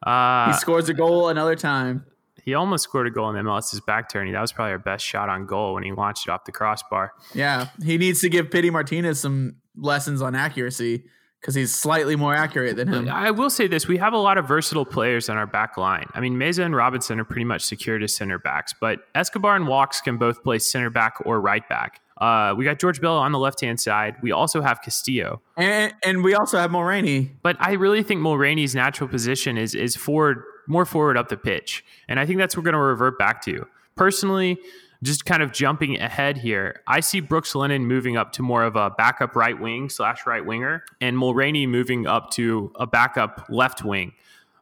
[0.03, 2.05] Uh, he scores a goal another time.
[2.45, 4.33] he almost scored a goal in MLS's back turning.
[4.33, 7.13] That was probably our best shot on goal when he launched it off the crossbar.
[7.35, 11.05] Yeah, he needs to give Pity Martinez some lessons on accuracy
[11.41, 13.09] because he's slightly more accurate than him.
[13.09, 16.07] I will say this: we have a lot of versatile players on our back line.
[16.15, 19.67] I mean, Meza and Robinson are pretty much secured as center backs, but Escobar and
[19.67, 22.01] Walkes can both play center back or right back.
[22.21, 24.17] Uh, we got George Bello on the left hand side.
[24.23, 27.31] We also have Castillo, And and we also have Mulraney.
[27.43, 31.83] but I really think Mulraney's natural position is is forward, more forward up the pitch,
[32.09, 33.67] and I think that's what we're going to revert back to.
[33.97, 34.59] Personally,
[35.03, 38.77] just kind of jumping ahead here, I see Brooks Lennon moving up to more of
[38.77, 43.85] a backup right wing slash right winger, and Mulraney moving up to a backup left
[43.85, 44.13] wing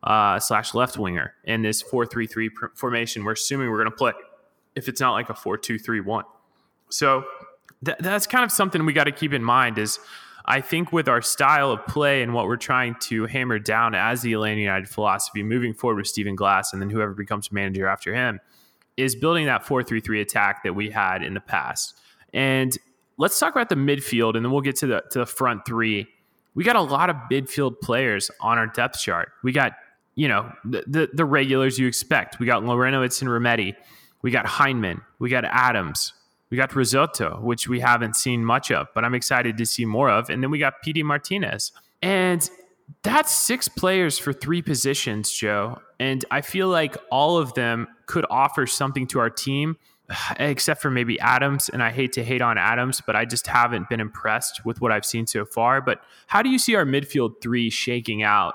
[0.02, 3.24] uh, slash left winger in this four three three formation.
[3.24, 4.12] We're assuming we're going to play
[4.76, 6.24] if it's not like a four two three one.
[6.88, 7.24] So
[7.84, 9.98] th- that's kind of something we got to keep in mind is
[10.44, 14.22] I think with our style of play and what we're trying to hammer down as
[14.22, 18.14] the Atlanta United philosophy moving forward with Stephen Glass and then whoever becomes manager after
[18.14, 18.40] him
[18.98, 21.98] is building that 4-3-3 attack that we had in the past.
[22.34, 22.76] And
[23.16, 26.06] let's talk about the midfield and then we'll get to the to the front three.
[26.54, 29.30] We got a lot of midfield players on our depth chart.
[29.42, 29.72] We got,
[30.16, 32.40] you know, the the, the regulars you expect.
[32.40, 33.74] We got Larentowicz and Remedi.
[34.22, 35.00] We got Hyndman.
[35.20, 36.12] We got Adams.
[36.50, 40.10] We got Rossetto, which we haven't seen much of, but I'm excited to see more
[40.10, 40.30] of.
[40.30, 41.72] And then we got Pity Martinez.
[42.00, 42.48] And
[43.02, 45.80] that's six players for three positions, Joe.
[46.00, 49.76] And I feel like all of them could offer something to our team,
[50.38, 51.68] except for maybe Adams.
[51.68, 54.92] And I hate to hate on Adams, but I just haven't been impressed with what
[54.92, 55.80] I've seen so far.
[55.80, 58.54] But how do you see our midfield three shaking out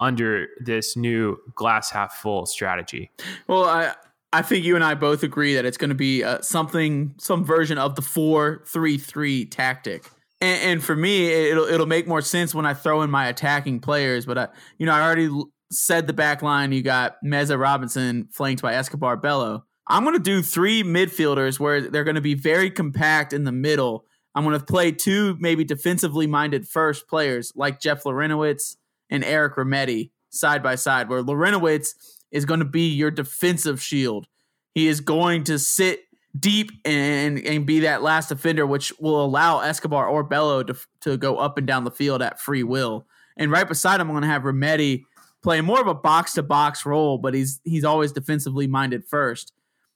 [0.00, 3.10] under this new glass half full strategy?
[3.46, 3.94] Well, I
[4.32, 7.44] I think you and I both agree that it's going to be uh, something, some
[7.44, 10.10] version of the four three three tactic.
[10.40, 13.78] And, and for me, it'll it'll make more sense when I throw in my attacking
[13.78, 14.26] players.
[14.26, 15.30] But I, you know, I already
[15.70, 16.72] said the back line.
[16.72, 19.64] You got Meza Robinson flanked by Escobar Bello.
[19.86, 23.52] I'm going to do three midfielders where they're going to be very compact in the
[23.52, 24.04] middle.
[24.34, 28.76] I'm going to play two maybe defensively minded first players like Jeff Larentowicz
[29.10, 31.94] and Eric Remedi side by side, where Larentowicz
[32.32, 34.26] is going to be your defensive shield.
[34.74, 36.00] He is going to sit
[36.38, 41.16] deep and and be that last defender, which will allow Escobar or Bello to, to
[41.16, 43.06] go up and down the field at free will.
[43.36, 45.04] And right beside him, I'm going to have Remedi
[45.44, 49.52] playing more of a box to box role, but he's he's always defensively minded first.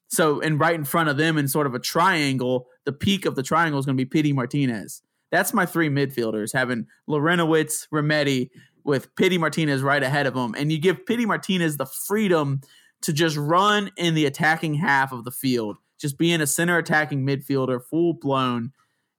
[0.07, 3.35] So, and right in front of them in sort of a triangle, the peak of
[3.35, 5.03] the triangle is going to be Pity Martinez.
[5.31, 8.51] That's my three midfielders, having Larentowicz, Remedi,
[8.85, 10.55] with Pity Martinez right ahead of him.
[10.57, 12.63] And you give Pity Martinez the freedom
[13.03, 17.27] to just run in the attacking half of the field, just being a center attacking
[17.27, 18.73] midfielder, full blown.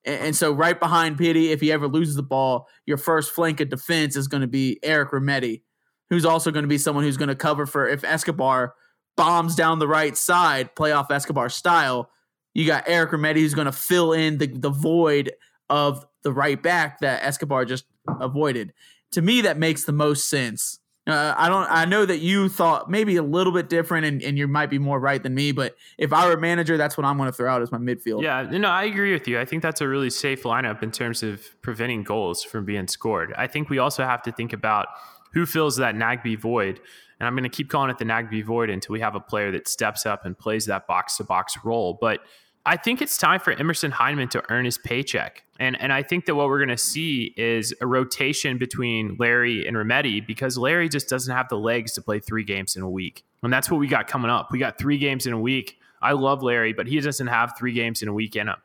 [0.06, 3.70] And, so, right behind Pity, if he ever loses the ball, your first flank of
[3.70, 5.62] defense is going to be Eric Remedi,
[6.10, 8.74] who's also going to be someone who's going to cover for if Escobar
[9.16, 12.10] bombs down the right side, playoff Escobar style.
[12.54, 15.32] You got Eric Remedi who's going to fill in the, the void
[15.70, 17.86] of the right back that Escobar just
[18.20, 18.74] avoided.
[19.12, 20.80] To me, that makes the most sense.
[21.08, 21.68] Uh, I don't.
[21.72, 24.78] I know that you thought maybe a little bit different, and, and you might be
[24.78, 25.52] more right than me.
[25.52, 27.80] But if I were a manager, that's what I'm going to throw out as my
[27.80, 28.22] midfield.
[28.22, 29.40] Yeah, no, I agree with you.
[29.40, 33.34] I think that's a really safe lineup in terms of preventing goals from being scored.
[33.38, 34.88] I think we also have to think about
[35.34, 36.80] who fills that Nagbe void.
[37.20, 39.52] And I'm going to keep calling it the Nagbe void until we have a player
[39.52, 41.98] that steps up and plays that box to box role.
[42.00, 42.22] But
[42.66, 45.44] I think it's time for Emerson Hyndman to earn his paycheck.
[45.60, 49.68] And and I think that what we're going to see is a rotation between Larry
[49.68, 52.90] and Remedi because Larry just doesn't have the legs to play three games in a
[52.90, 53.24] week.
[53.44, 54.52] And that's what we got coming up.
[54.52, 55.78] We got three games in a week.
[56.02, 58.56] I love Larry, but he doesn't have three games in a week in him.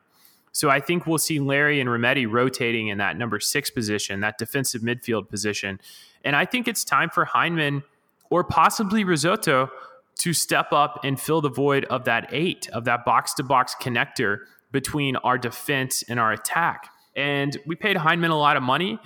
[0.55, 4.37] So I think we'll see Larry and Remedi rotating in that number six position, that
[4.37, 5.81] defensive midfield position.
[6.23, 7.83] And I think it's time for Hyndman
[8.29, 9.69] or possibly Rossetto
[10.19, 13.75] to step up and fill the void of that eight, of that box to box
[13.81, 14.37] connector
[14.71, 16.89] between our defense and our attack.
[17.17, 18.97] And we paid Hyndman a lot of money.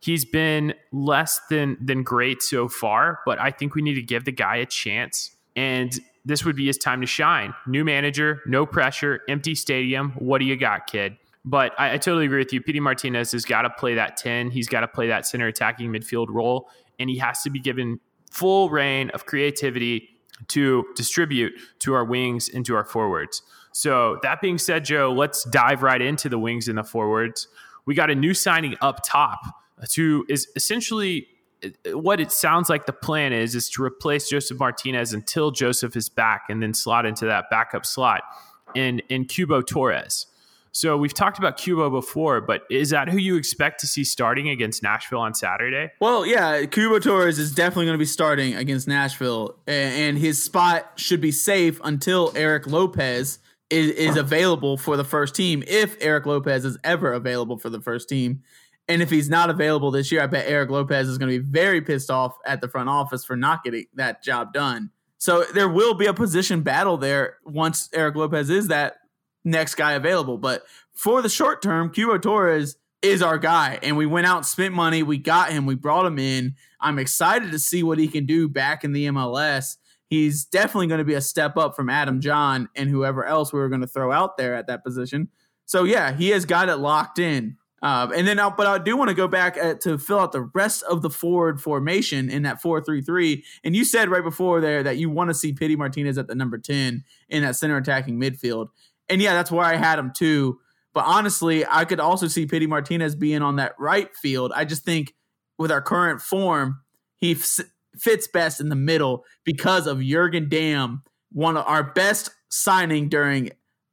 [0.00, 4.26] He's been less than than great so far, but I think we need to give
[4.26, 5.30] the guy a chance.
[5.56, 7.54] And this would be his time to shine.
[7.66, 10.12] New manager, no pressure, empty stadium.
[10.18, 11.16] What do you got, kid?
[11.42, 12.60] But I, I totally agree with you.
[12.60, 14.50] Pity Martinez has got to play that 10.
[14.50, 17.98] He's got to play that center attacking midfield role, and he has to be given
[18.30, 20.06] full reign of creativity
[20.48, 23.42] to distribute to our wings and to our forwards.
[23.72, 27.48] So, that being said, Joe, let's dive right into the wings and the forwards.
[27.86, 29.40] We got a new signing up top
[29.90, 31.28] to is essentially
[31.92, 36.08] what it sounds like the plan is is to replace Josef Martinez until Josef is
[36.08, 38.22] back and then slot into that backup slot
[38.74, 40.26] in in Cubo Torres.
[40.70, 44.48] So we've talked about Cubo before, but is that who you expect to see starting
[44.48, 45.90] against Nashville on Saturday?
[46.00, 50.92] Well, yeah, Cubo Torres is definitely going to be starting against Nashville, and his spot
[50.96, 53.38] should be safe until Erik Lopez
[53.70, 57.80] is, is available for the first team, if Erik Lopez is ever available for the
[57.80, 58.42] first team.
[58.88, 61.44] And if he's not available this year, I bet Erik Lopez is going to be
[61.44, 64.90] very pissed off at the front office for not getting that job done.
[65.18, 68.96] So there will be a position battle there once Erik Lopez is that
[69.44, 70.38] next guy available.
[70.38, 73.78] But for the short term, Cubo Torres is our guy.
[73.82, 76.54] And we went out, and spent money, we got him, we brought him in.
[76.80, 79.76] I'm excited to see what he can do back in the MLS.
[80.08, 83.58] He's definitely going to be a step up from Adam Jahn and whoever else we
[83.58, 85.28] were going to throw out there at that position.
[85.66, 87.57] So yeah, he has got it locked in.
[87.80, 90.32] Uh, and then, I'll, but I do want to go back uh, to fill out
[90.32, 93.44] the rest of the forward formation in that four-three-three.
[93.62, 96.34] And you said right before there that you want to see Pity Martinez at the
[96.34, 98.68] number 10 in that center attacking midfield.
[99.08, 100.58] And yeah, that's where I had him too.
[100.92, 104.52] But honestly, I could also see Pity Martinez being on that right field.
[104.54, 105.14] I just think
[105.56, 106.80] with our current form,
[107.16, 107.60] he f-
[107.96, 113.50] fits best in the middle because of Jurgen Damm, one of our best signing during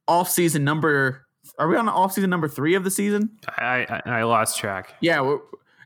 [0.08, 1.25] offseason number
[1.58, 3.30] are we on off season number three of the season?
[3.58, 4.94] I I, I lost track.
[5.00, 5.36] Yeah,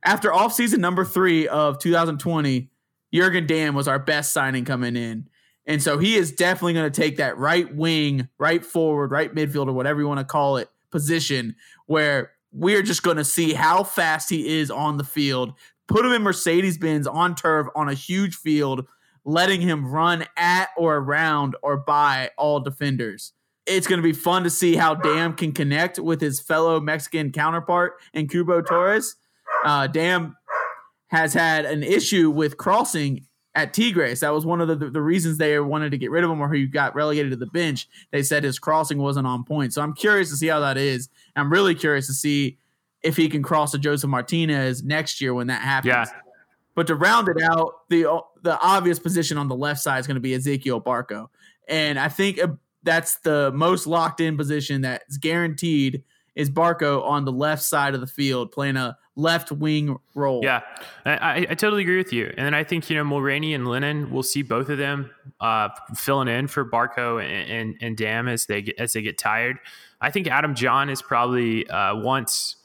[0.05, 2.71] after off season number three of 2020,
[3.13, 5.29] Jurgen Damm was our best signing coming in,
[5.67, 9.69] and so he is definitely going to take that right wing, right forward, right midfield,
[9.69, 11.55] or whatever you want to call it, position
[11.87, 15.55] where we're just going to see how fast he is on the field.
[15.87, 18.87] Put him in Mercedes Benz on turf on a huge field,
[19.25, 23.33] letting him run at or around or by all defenders
[23.71, 27.33] it's going to be fun to see how Damm can connect with his fellow Mexican
[27.33, 29.17] counterpart in Cubo Torres.
[29.65, 30.37] Uh, Damm
[31.09, 34.21] has had an issue with crossing at Tigres.
[34.21, 36.53] That was one of the, the, reasons they wanted to get rid of him or
[36.53, 37.89] he got relegated to the bench.
[38.13, 39.73] They said his crossing wasn't on point.
[39.73, 41.09] So I'm curious to see how that is.
[41.35, 42.59] I'm really curious to see
[43.03, 45.91] if he can cross to Josef Martinez next year when that happens.
[45.91, 46.07] Yeah.
[46.75, 50.15] But to round it out, the the obvious position on the left side is going
[50.15, 51.29] to be Ezequiel Barco.
[51.67, 52.39] And I think
[52.83, 56.03] that's the most locked in position that's guaranteed
[56.35, 60.41] is Barco on the left side of the field playing a left wing role.
[60.43, 60.63] Yeah,
[61.05, 62.33] I, I, totally agree with you.
[62.37, 65.69] And then I think, you know, Mulraney and Lennon, we'll see both of them uh,
[65.95, 69.59] filling in for Barco and, and, and Damm as they get, as they get tired.
[70.01, 72.57] I think Adam Jahn is probably uh, once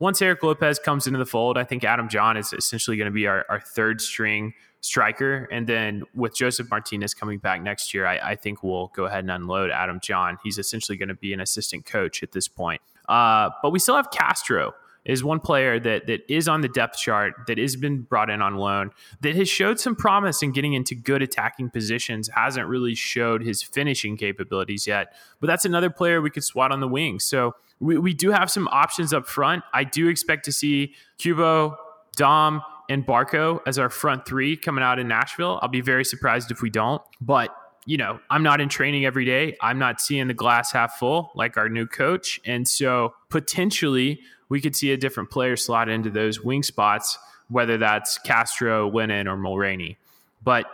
[0.00, 3.12] once Erik Lopez comes into the fold, I think Adam Jahn is essentially going to
[3.14, 4.52] be our, our third string
[4.84, 5.48] striker.
[5.50, 9.20] And then with Josef Martinez coming back next year, I, I think we'll go ahead
[9.20, 10.36] and unload Adam Jahn.
[10.44, 12.82] He's essentially going to be an assistant coach at this point.
[13.08, 14.74] Uh, but we still have Castro
[15.06, 18.40] is one player that that is on the depth chart that has been brought in
[18.40, 22.94] on loan that has showed some promise in getting into good attacking positions hasn't really
[22.94, 27.20] showed his finishing capabilities yet but that's another player we could swat on the wing
[27.20, 31.76] so we, we do have some options up front i do expect to see cubo
[32.16, 35.58] Damm and Barco as our front three coming out in Nashville.
[35.62, 37.02] I'll be very surprised if we don't.
[37.20, 37.54] But,
[37.86, 39.56] you know, I'm not in training every day.
[39.60, 42.40] I'm not seeing the glass half full like our new coach.
[42.44, 47.18] And so potentially we could see a different player slot into those wing spots,
[47.48, 49.96] whether that's Castro, Lennon, or Mulraney.
[50.42, 50.66] But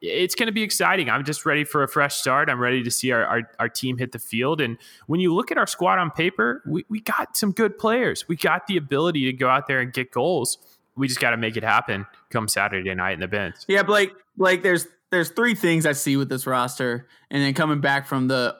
[0.00, 1.08] it's going to be exciting.
[1.08, 2.50] I'm just ready for a fresh start.
[2.50, 4.60] I'm ready to see our, our, our, team hit the field.
[4.60, 8.26] And when you look at our squad on paper, we, we got some good players.
[8.26, 10.58] We got the ability to go out there and get goals
[10.96, 13.64] we just got to make it happen come Saturday night in the Benz.
[13.68, 14.12] Yeah, Blake.
[14.36, 18.28] Blake, there's there's three things I see with this roster, and then coming back from
[18.28, 18.56] the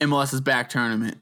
[0.00, 1.18] MLS's back tournament,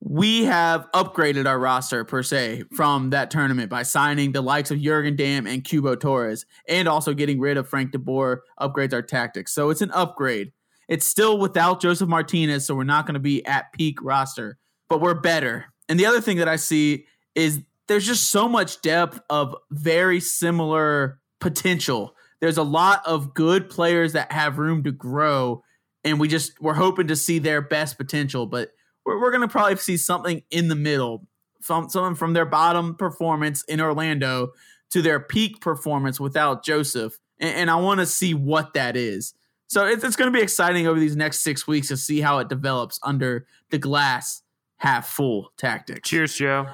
[0.00, 4.80] we have upgraded our roster per se from that tournament by signing the likes of
[4.80, 9.52] Jurgen Damm and Cubo Torres, and also getting rid of Frank DeBoer upgrades our tactics.
[9.52, 10.52] So it's an upgrade.
[10.88, 15.00] It's still without Josef Martinez, so we're not going to be at peak roster, but
[15.00, 15.66] we're better.
[15.88, 17.60] And the other thing that I see is
[17.90, 22.14] there's just so much depth of very similar potential.
[22.40, 25.64] There's a lot of good players that have room to grow,
[26.04, 28.46] and we just we're hoping to see their best potential.
[28.46, 28.70] But
[29.04, 31.26] we're, we're going to probably see something in the middle,
[31.62, 34.52] from something from their bottom performance in Orlando
[34.90, 39.34] to their peak performance without Josef, and, and I want to see what that is.
[39.66, 42.38] So it's, it's going to be exciting over these next six weeks to see how
[42.38, 44.42] it develops under the glass
[44.76, 46.08] half full tactics.
[46.08, 46.68] Cheers, Joe.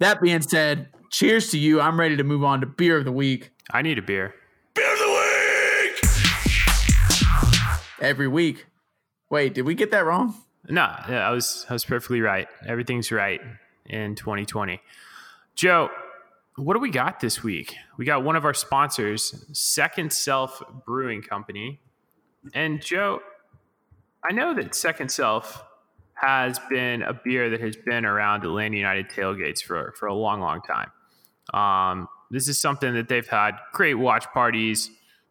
[0.00, 1.78] That being said, cheers to you.
[1.78, 3.50] I'm ready to move on to beer of the week.
[3.70, 4.34] I need a beer.
[4.74, 5.06] Beer of the
[5.84, 6.02] week.
[8.00, 8.64] Every week.
[9.28, 10.34] Wait, did we get that wrong?
[10.68, 12.48] No, yeah, I was I was perfectly right.
[12.66, 13.40] Everything's right
[13.84, 14.80] in 2020.
[15.54, 15.90] Joe,
[16.56, 17.74] what do we got this week?
[17.98, 21.78] We got one of our sponsors, Second Self Brewing Company.
[22.54, 23.20] And Joe,
[24.24, 25.62] I know that Second Self
[26.20, 30.40] has been a beer that has been around Atlanta United tailgates for, for a long,
[30.40, 30.90] long time.
[31.54, 34.90] Um, this is something that they've had great watch parties,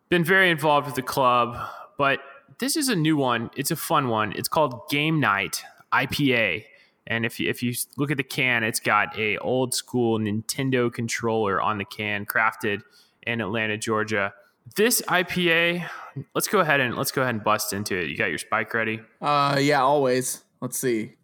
[0.09, 1.57] been very involved with the club,
[1.97, 2.19] but
[2.59, 3.49] this is a new one.
[3.55, 4.33] It's a fun one.
[4.33, 5.63] It's called Game Night
[5.93, 6.65] IPA.
[7.07, 10.91] And if you, if you look at the can, it's got a old school Nintendo
[10.91, 12.81] controller on the can, crafted
[13.23, 14.33] in Atlanta, Georgia.
[14.75, 15.87] This IPA,
[16.35, 18.09] let's go ahead and let's go ahead and bust into it.
[18.09, 18.99] You got your spike ready?
[19.21, 20.43] Uh, yeah, always.
[20.61, 21.15] Let's see.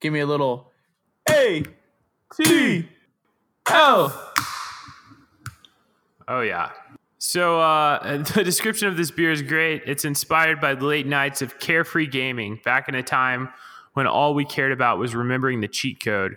[0.00, 0.70] Give me a little
[1.30, 1.64] A
[2.40, 2.88] T
[3.68, 4.32] L.
[6.28, 6.70] Oh yeah.
[7.18, 9.82] So uh, the description of this beer is great.
[9.86, 13.48] It's inspired by the late nights of carefree gaming back in a time
[13.94, 16.36] when all we cared about was remembering the cheat code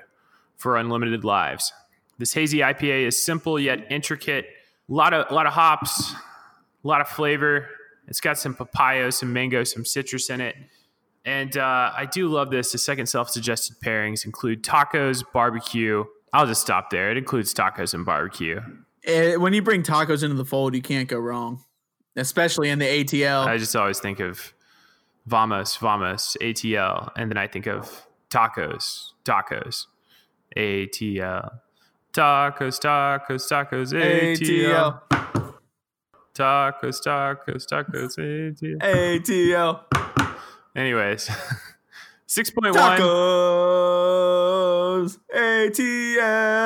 [0.56, 1.74] for unlimited lives.
[2.18, 4.45] This hazy IPA is simple yet intricate.
[4.89, 6.14] A lot of a lot of hops,
[6.84, 7.68] a lot of flavor.
[8.08, 10.56] It's got some papaya, some mango, some citrus in it.
[11.26, 12.72] And uh, I do love this.
[12.72, 16.05] The second self-suggested pairings include tacos, barbecue.
[16.34, 17.11] I'll just stop there.
[17.11, 18.61] It includes tacos and barbecue.
[19.03, 21.63] Eh, when you bring tacos into the fold, you can't go wrong,
[22.15, 23.45] especially in the ATL.
[23.45, 24.53] I just always think of
[25.26, 29.86] vamos, vamos, ATL, and then I think of tacos, tacos,
[30.55, 31.59] ATL,
[32.13, 35.01] tacos, tacos, tacos, ATL,
[36.34, 38.80] tacos, tacos, tacos, ATL.
[38.80, 39.88] ATL.
[40.76, 41.30] Anyways,
[42.28, 42.99] six point one.
[42.99, 44.30] Tacos.
[45.36, 46.59] ATL.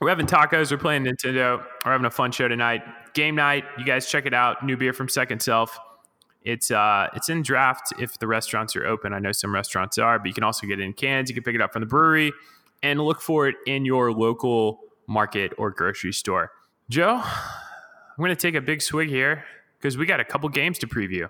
[0.00, 0.70] We're having tacos.
[0.70, 1.64] We're playing Nintendo.
[1.84, 2.82] We're having a fun show tonight.
[3.14, 3.64] Game night.
[3.78, 4.64] You guys check it out.
[4.64, 5.78] New beer from Second Self.
[6.42, 9.12] It's uh it's in draft if the restaurants are open.
[9.12, 11.28] I know some restaurants are, but you can also get it in cans.
[11.28, 12.32] You can pick it up from the brewery
[12.82, 16.52] and look for it in your local market or grocery store.
[16.88, 19.44] Joe, I'm going to take a big swig here
[19.78, 21.28] because we got a couple games to preview.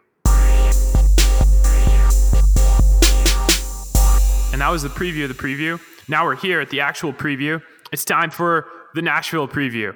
[4.57, 5.79] And that was the preview of the preview.
[6.09, 7.61] Now we're here at the actual preview.
[7.93, 9.95] It's time for the Nashville preview.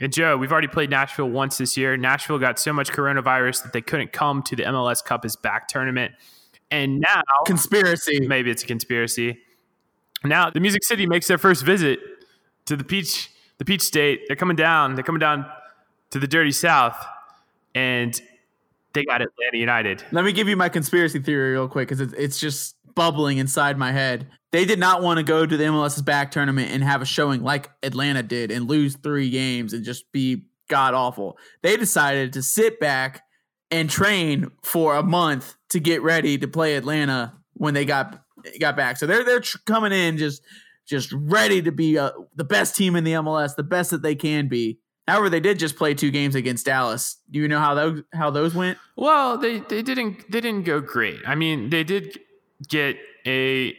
[0.00, 1.96] And Joe, we've already played Nashville once this year.
[1.96, 5.68] Nashville got so much coronavirus that they couldn't come to the MLS Cup as back
[5.68, 6.12] tournament.
[6.72, 8.26] And now, Conspiracy.
[8.26, 9.38] maybe it's a conspiracy.
[10.24, 12.00] Now, the Music City makes their first visit
[12.64, 14.22] to the Peach, the Peach State.
[14.26, 14.96] They're coming down.
[14.96, 15.46] They're coming down
[16.10, 16.96] to the Dirty South,
[17.76, 18.20] and
[18.92, 20.02] they got Atlanta United.
[20.10, 23.78] Let me give you my conspiracy theory real quick because it's, it's just bubbling inside
[23.78, 24.28] my head.
[24.52, 27.42] They did not want to go to the MLS's back tournament and have a showing
[27.42, 31.38] like Atlanta did and lose three games and just be god awful.
[31.62, 33.22] They decided to sit back
[33.70, 38.24] and train for a month to get ready to play Atlanta when they got
[38.58, 38.96] got back.
[38.96, 40.42] So they're they're coming in just
[40.86, 44.16] just ready to be uh, the best team in the MLS, the best that they
[44.16, 44.80] can be.
[45.06, 47.18] However, they did just play two games against Dallas.
[47.30, 48.78] Do you know how those how those went?
[48.96, 51.20] Well, they, they didn't they didn't go great.
[51.26, 52.18] I mean, they did
[52.68, 52.96] get
[53.26, 53.76] a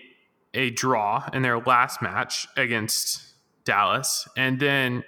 [0.53, 3.23] a draw in their last match against
[3.63, 5.03] Dallas, and then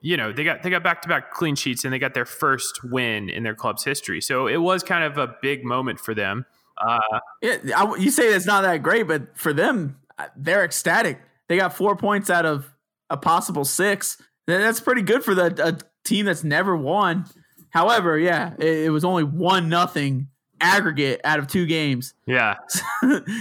[0.00, 2.26] you know they got they got back to back clean sheets and they got their
[2.26, 4.20] first win in their club's history.
[4.20, 6.46] So it was kind of a big moment for them.
[6.76, 6.98] Uh,
[7.40, 11.20] Yeah, I, you say it's not that great, but for them, uh, they're ecstatic.
[11.48, 12.74] They got four points out of
[13.10, 14.20] a possible six.
[14.46, 17.26] That's pretty good for the a team that's never won.
[17.70, 20.28] However, yeah, it, it was only one nothing
[20.60, 22.14] aggregate out of two games.
[22.26, 22.56] yeah,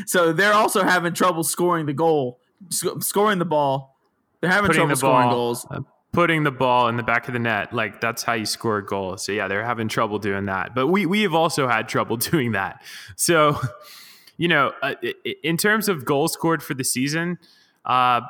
[0.05, 2.39] so they're also having trouble scoring the goal,
[2.69, 3.97] sc- scoring the ball.
[4.41, 5.65] They're having putting trouble the scoring ball, goals.
[5.69, 5.79] uh,
[6.11, 8.85] putting the ball in the back of the net, like that's how you score a
[8.85, 9.17] goal.
[9.17, 10.75] So yeah, they're having trouble doing that.
[10.75, 12.81] But we we have also had trouble doing that.
[13.15, 13.59] So
[14.37, 14.95] you know, uh,
[15.43, 17.37] in terms of goals scored for the season,
[17.85, 18.21] uh,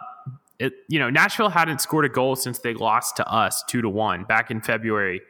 [0.60, 3.90] it, you know, Nashville hadn't scored a goal since they lost to us two to
[3.90, 5.22] one back in February,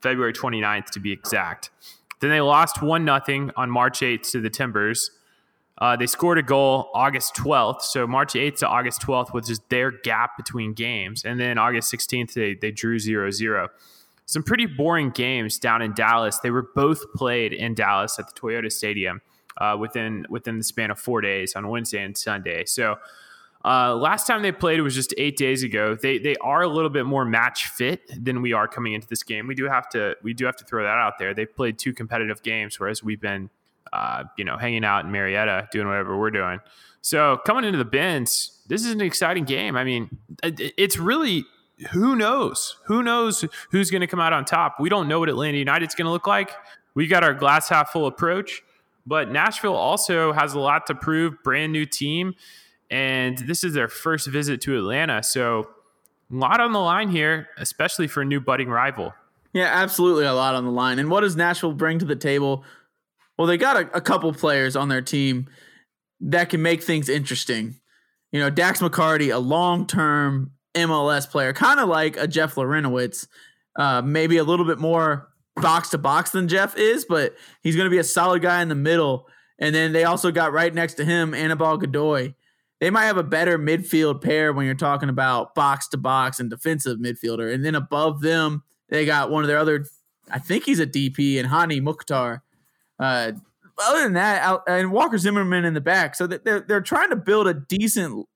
[0.00, 1.70] February 29th to be exact.
[2.20, 5.10] Then they lost one nothing on March 8th to the Timbers.
[5.78, 7.82] Uh, they scored a goal August 12th.
[7.82, 11.24] So March 8th to August 12th was just their gap between games.
[11.24, 13.68] And then August 16th, they, they drew 0 0.
[14.26, 16.38] Some pretty boring games down in Dallas.
[16.40, 19.20] They were both played in Dallas at the Toyota Stadium.
[19.58, 22.64] uh, within within the span of four days on Wednesday and Sunday.
[22.64, 22.96] So
[23.64, 25.96] uh, last time they played was just eight days ago.
[26.00, 29.22] They they are a little bit more match fit than we are coming into this
[29.22, 29.46] game.
[29.46, 31.34] We do have to we do have to throw that out there.
[31.34, 33.50] They've played two competitive games, whereas we've been
[33.92, 36.60] uh, you know hanging out in Marietta doing whatever we're doing.
[37.00, 39.76] So coming into the Benz, this is an exciting game.
[39.76, 41.44] I mean, it's really
[41.90, 44.76] who knows who knows who's going to come out on top.
[44.78, 46.52] We don't know what Atlanta United's going to look like.
[46.94, 48.62] We got our glass half full approach,
[49.04, 51.42] but Nashville also has a lot to prove.
[51.42, 52.34] Brand new team
[52.90, 55.22] and this is their first visit to Atlanta.
[55.22, 55.68] So,
[56.30, 59.14] a lot on the line here, especially for a new budding rival.
[59.52, 60.98] Yeah, absolutely a lot on the line.
[60.98, 62.64] And what does Nashville bring to the table?
[63.38, 65.48] Well, they got a, a couple players on their team
[66.20, 67.76] that can make things interesting.
[68.32, 73.26] You know, Dax McCarty, a long term MLS player, kind of like a Jeff Larentowicz,
[73.76, 77.86] uh, maybe a little bit more box to box than Jeff is, but he's going
[77.86, 79.26] to be a solid guy in the middle.
[79.58, 82.34] And then they also got right next to him Anibal Godoy,
[82.80, 86.48] they might have a better midfield pair when you're talking about box to box and
[86.48, 87.52] defensive midfielder.
[87.52, 89.84] And then above them, they got one of their other,
[90.30, 92.42] I think he's a DP, and Hany Mukhtar.
[92.98, 93.32] Uh,
[93.80, 96.16] other than that, and Walker Zimmerman in the back.
[96.16, 98.26] So they're they're trying to build a decent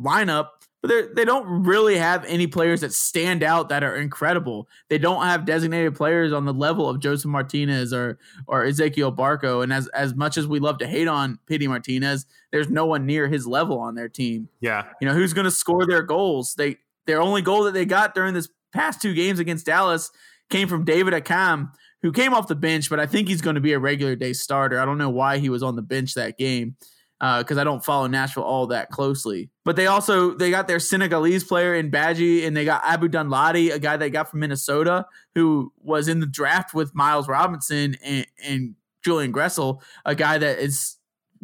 [0.00, 0.48] lineup
[0.82, 4.68] but they they don't really have any players that stand out that are incredible.
[4.88, 9.62] They don't have designated players on the level of Josef Martinez or or Ezequiel Barco.
[9.62, 13.04] And as as much as we love to hate on Pity Martinez, there's no one
[13.04, 14.48] near his level on their team.
[14.60, 16.54] Yeah, you know who's going to score their goals?
[16.54, 20.10] They their only goal that they got during this past two games against Dallas
[20.48, 21.70] came from David Accam,
[22.02, 24.32] who came off the bench, but I think he's going to be a regular day
[24.32, 24.80] starter.
[24.80, 26.76] I don't know why he was on the bench that game
[27.20, 29.50] because uh, I don't follow Nashville all that closely.
[29.66, 33.72] But they also they got their Senegalese player in Badji, and they got Abu Danladi,
[33.72, 35.04] a guy they got from Minnesota,
[35.34, 40.60] who was in the draft with Miles Robinson and, and Julian Gressel, a guy that
[40.60, 40.96] is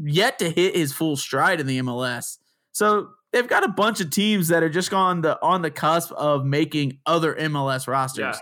[0.02, 2.38] yet to hit his full stride in the MLS.
[2.72, 6.10] So they've got a bunch of teams that are just on the on the cusp
[6.12, 8.36] of making other MLS rosters.
[8.36, 8.40] Yeah.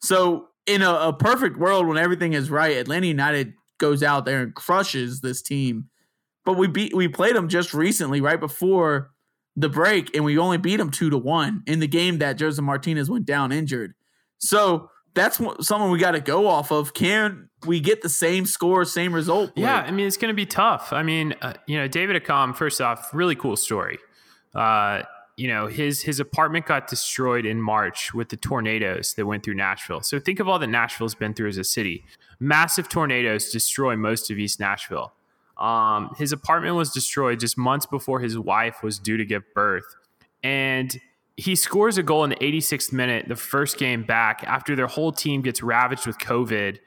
[0.00, 4.42] So in a, a perfect world, when everything is right, Atlanta United goes out there
[4.42, 5.90] and crushes this team
[6.46, 9.10] but we beat we played them just recently, right before
[9.56, 12.60] the break, and we only beat them two to one in the game that Jose
[12.62, 13.94] Martinez went down injured.
[14.38, 16.94] So that's someone we got to go off of.
[16.94, 19.50] Can we get the same score, same result?
[19.56, 20.92] Yeah, I mean it's going to be tough.
[20.92, 22.56] I mean, uh, you know, David Accam.
[22.56, 23.98] First off, really cool story.
[24.54, 25.02] Uh,
[25.36, 29.54] you know, his his apartment got destroyed in March with the tornadoes that went through
[29.54, 30.00] Nashville.
[30.00, 32.04] So think of all that Nashville's been through as a city.
[32.38, 35.12] Massive tornadoes destroy most of East Nashville.
[35.58, 39.96] Um, his apartment was destroyed just months before his wife was due to give birth.
[40.42, 40.98] And
[41.36, 45.12] he scores a goal in the 86th minute, the first game back, after their whole
[45.12, 46.78] team gets ravaged with COVID.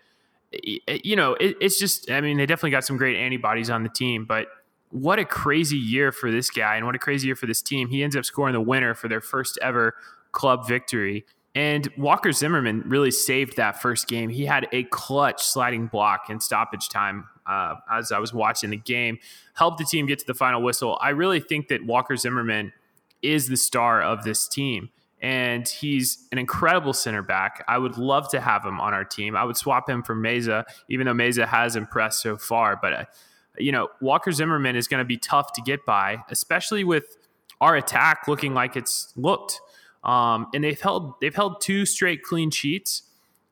[1.03, 3.89] You know, it, it's just, I mean, they definitely got some great antibodies on the
[3.89, 4.47] team, but
[4.91, 7.89] what a crazy year for this guy and what a crazy year for this team.
[7.89, 9.93] He ends up scoring the winner for their first ever
[10.32, 11.26] club victory.
[11.53, 14.30] And Walker Zimmerman really saved that first game.
[14.30, 18.78] He had a clutch sliding block in stoppage time uh, as I was watching the
[18.78, 19.18] game,
[19.56, 20.97] helped the team get to the final whistle.
[21.02, 22.72] I really think that Walker Zimmerman
[23.22, 24.89] is the star of this team.
[25.22, 27.66] And he's an incredible center back.
[27.68, 29.36] I would love to have him on our team.
[29.36, 32.80] I would swap him for Meza, even though Meza has impressed so far.
[32.82, 33.06] But, uh,
[33.58, 37.18] you know, Walker Zimmerman is going to be tough to get by, especially with
[37.60, 39.60] our attack looking like it's looked.
[40.06, 43.04] Um, and they've held they've held two straight clean sheets.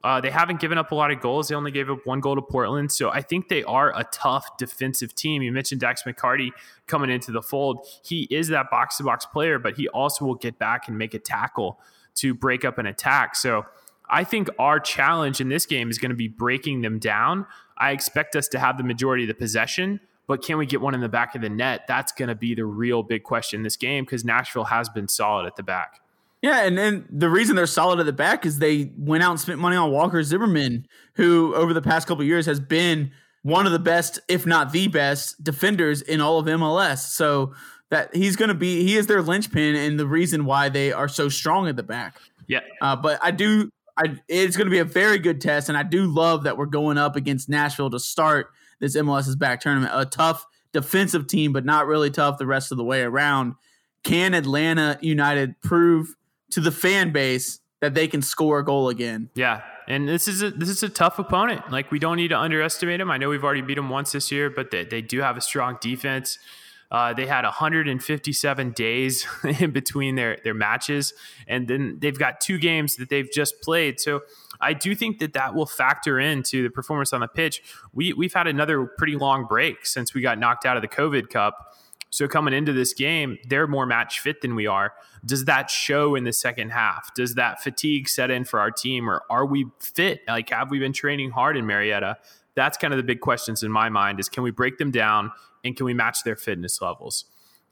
[0.04, 1.48] Uh, they haven't given up a lot of goals.
[1.48, 2.92] They only gave up one goal to Portland.
[2.92, 5.42] So I think they are a tough defensive team.
[5.42, 6.52] You mentioned Dax McCarty
[6.86, 7.86] coming into the fold.
[8.04, 11.14] He is that box to box player, but he also will get back and make
[11.14, 11.80] a tackle
[12.16, 13.36] to break up an attack.
[13.36, 13.66] So
[14.10, 17.46] I think our challenge in this game is going to be breaking them down.
[17.78, 20.94] I expect us to have the majority of the possession, but can we get one
[20.94, 21.82] in the back of the net?
[21.88, 25.08] That's going to be the real big question in this game because Nashville has been
[25.08, 26.02] solid at the back.
[26.42, 29.40] Yeah, and then the reason they're solid at the back is they went out and
[29.40, 33.12] spent money on Walker Zimmerman, who over the past couple years has been
[33.42, 37.10] one of the best, if not the best, defenders in all of MLS.
[37.10, 37.54] So
[37.90, 41.08] that he's going to be, he is their linchpin and the reason why they are
[41.08, 42.20] so strong at the back.
[42.48, 42.60] Yeah.
[42.82, 45.84] Uh, but I do, I it's going to be a very good test, and I
[45.84, 49.92] do love that we're going up against Nashville to start this MLS's back tournament.
[49.96, 53.56] A tough defensive team, but not really tough the rest of the way around.
[54.04, 56.16] Can Atlanta United prove?
[56.52, 59.30] To the fan base that they can score a goal again.
[59.36, 59.62] Yeah.
[59.88, 61.72] And this is a this is a tough opponent.
[61.72, 63.10] Like we don't need to underestimate them.
[63.10, 65.42] I know we've already beat them once this year, but they, they do have a
[65.42, 66.38] strong defense.
[66.90, 69.28] Uh, they had 157 days
[69.60, 71.14] in between their their matches,
[71.48, 74.00] and then they've got two games that they've just played.
[74.00, 74.22] So
[74.60, 77.62] I do think that that will factor into the performance on the pitch.
[77.94, 81.30] We we've had another pretty long break since we got knocked out of the COVID
[81.30, 81.76] Cup.
[82.10, 84.94] So coming into this game, they're more match fit than we are.
[85.26, 87.14] Does that show in the second half?
[87.14, 90.22] Does that fatigue set in for our team, or are we fit?
[90.28, 92.18] Like, have we been training hard in Marietta?
[92.56, 95.32] That's kind of the big questions in my mind: is can we break them down
[95.64, 97.26] and can we match their fitness levels?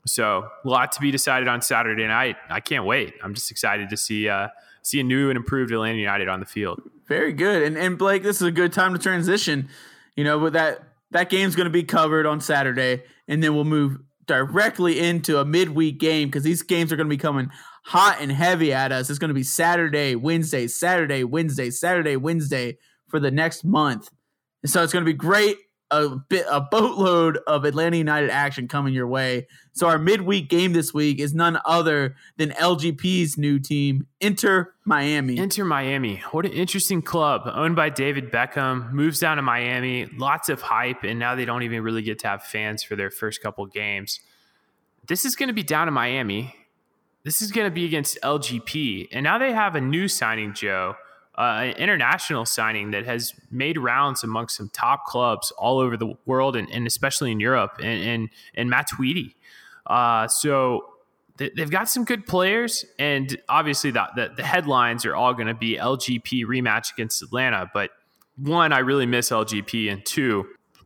[0.05, 2.35] So a lot to be decided on Saturday night.
[2.49, 3.15] I can't wait.
[3.23, 4.49] I'm just excited to see uh,
[4.81, 6.81] see a new and improved Atlanta United on the field.
[7.07, 7.63] Very good.
[7.63, 9.69] And and Blake, this is a good time to transition.
[10.15, 13.63] You know, but that that game's going to be covered on Saturday, and then we'll
[13.63, 17.49] move directly into a midweek game because these games are going to be coming
[17.83, 19.09] hot and heavy at us.
[19.09, 24.09] It's going to be Saturday, Wednesday, Saturday, Wednesday, Saturday, Wednesday for the next month.
[24.63, 25.57] And so it's going to be great.
[25.91, 29.47] A bit, a boatload of Atlanta United action coming your way.
[29.73, 35.37] So our midweek game this week is none other than LGP's new team, Inter Miami.
[35.37, 36.23] Inter Miami.
[36.31, 37.43] What an interesting club.
[37.45, 38.91] Owned by David Beckham.
[38.91, 40.07] Moves down to Miami.
[40.17, 43.11] Lots of hype, and now they don't even really get to have fans for their
[43.11, 44.19] first couple games.
[45.07, 46.55] This is going to be down in Miami.
[47.23, 49.09] This is going to be against LGP.
[49.11, 50.95] And now they have a new signing, Joe
[51.37, 56.55] uh, international signing that has made rounds amongst some top clubs all over the world
[56.55, 59.35] and, and especially in Europe and and, and Matuidi.
[59.85, 60.85] Uh, so
[61.37, 65.47] they, have got some good players, and obviously the, the, the headlines are all going
[65.47, 67.69] to be LGP rematch against Atlanta.
[67.73, 67.91] But
[68.37, 70.45] one, I really miss LGP, and two,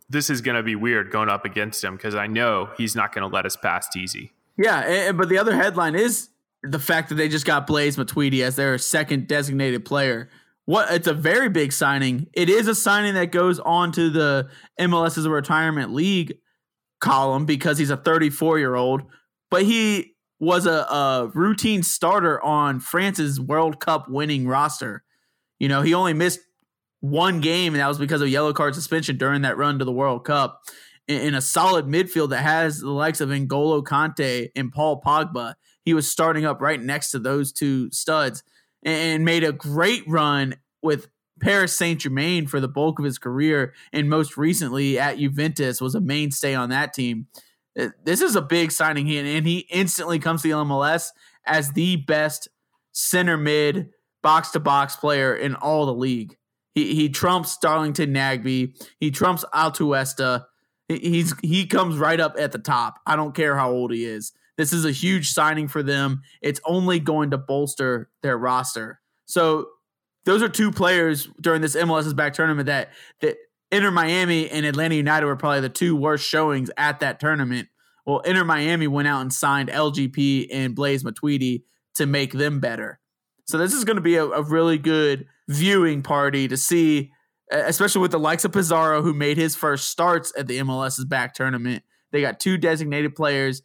[0.09, 3.13] this is going to be weird going up against him because I know he's not
[3.13, 4.33] going to let us past easy.
[4.57, 6.29] Yeah, but the other headline is
[6.63, 10.29] the fact that they just got Blaise Matuidi as their second designated player.
[10.69, 12.27] What it's a very big signing.
[12.31, 14.49] It is a signing that goes on to the
[14.79, 16.37] MLS's retirement league
[17.01, 19.01] column because he's a 34 year old,
[19.49, 25.03] but he was a, a routine starter on France's World Cup winning roster.
[25.57, 26.41] You know, he only missed
[26.99, 29.91] one game, and that was because of yellow card suspension during that run to the
[29.91, 30.61] World Cup.
[31.07, 35.55] In, in a solid midfield that has the likes of N'Golo Kanté and Paul Pogba,
[35.83, 38.43] he was starting up right next to those two studs
[38.83, 41.07] and made a great run with
[41.39, 45.95] Paris Saint Germain for the bulk of his career, and most recently at Juventus was
[45.95, 47.27] a mainstay on that team.
[47.79, 51.09] Uh, this is a big signing, and he instantly comes to the MLS
[51.45, 52.47] as the best
[52.91, 53.89] center mid
[54.21, 56.37] box to box player in all the league.
[56.73, 58.73] He he trumps Darlington Nagbe.
[58.99, 60.45] He trumps Atuesta.
[60.87, 62.99] He's he comes right up at the top.
[63.05, 64.33] I don't care how old he is.
[64.59, 66.21] This is a huge signing for them.
[66.41, 68.99] It's only going to bolster their roster.
[69.23, 69.67] So
[70.25, 72.89] those are two players during this MLS's back tournament that
[73.21, 73.37] that
[73.71, 77.69] Inter Miami and Atlanta United were probably the two worst showings at that tournament.
[78.05, 81.63] Well, Inter Miami went out and signed LGP and Blaise Matuidi
[81.95, 82.99] to make them better.
[83.45, 87.11] So this is going to be a, a really good viewing party to see,
[87.49, 91.33] especially with the likes of Pizarro, who made his first starts at the MLS's back
[91.33, 91.81] tournament.
[92.11, 93.61] They got two designated players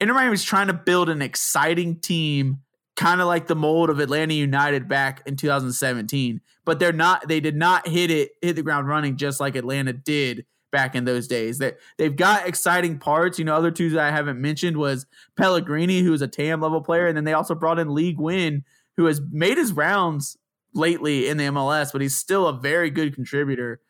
[0.00, 2.60] Inter Miami was trying to build an exciting team,
[2.96, 6.40] kind of like the mold of Atlanta United back in 2017.
[6.64, 7.28] But they're not.
[7.28, 11.04] They did not hit it hit the ground running just like Atlanta did back in
[11.04, 11.58] those days.
[11.58, 13.38] That they've got exciting parts.
[13.38, 16.80] You know, other two that I haven't mentioned was Pellegrini, who is a TAM level
[16.80, 18.64] player, and then they also brought in Lee Nguyen,
[18.96, 20.36] who has made his rounds
[20.74, 23.80] lately in the MLS, but he's still a very good contributor.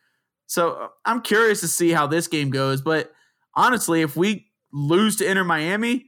[0.46, 2.80] So I'm curious to see how this game goes.
[2.80, 3.12] But
[3.54, 4.46] honestly, if we
[4.76, 6.06] lose to Inter Miami,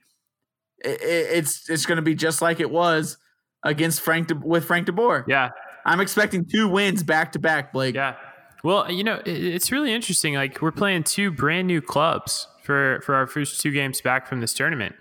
[0.79, 3.16] it, it's it's going to be just like it was
[3.64, 5.25] against Frank De, with Frank De Boer.
[5.27, 5.51] Yeah,
[5.85, 7.95] I'm expecting two wins back to back, Blake.
[7.95, 8.16] Yeah.
[8.64, 10.35] Well, you know, it's really interesting.
[10.35, 14.41] Like we're playing two brand new clubs for for our first two games back from
[14.41, 14.95] this tournament.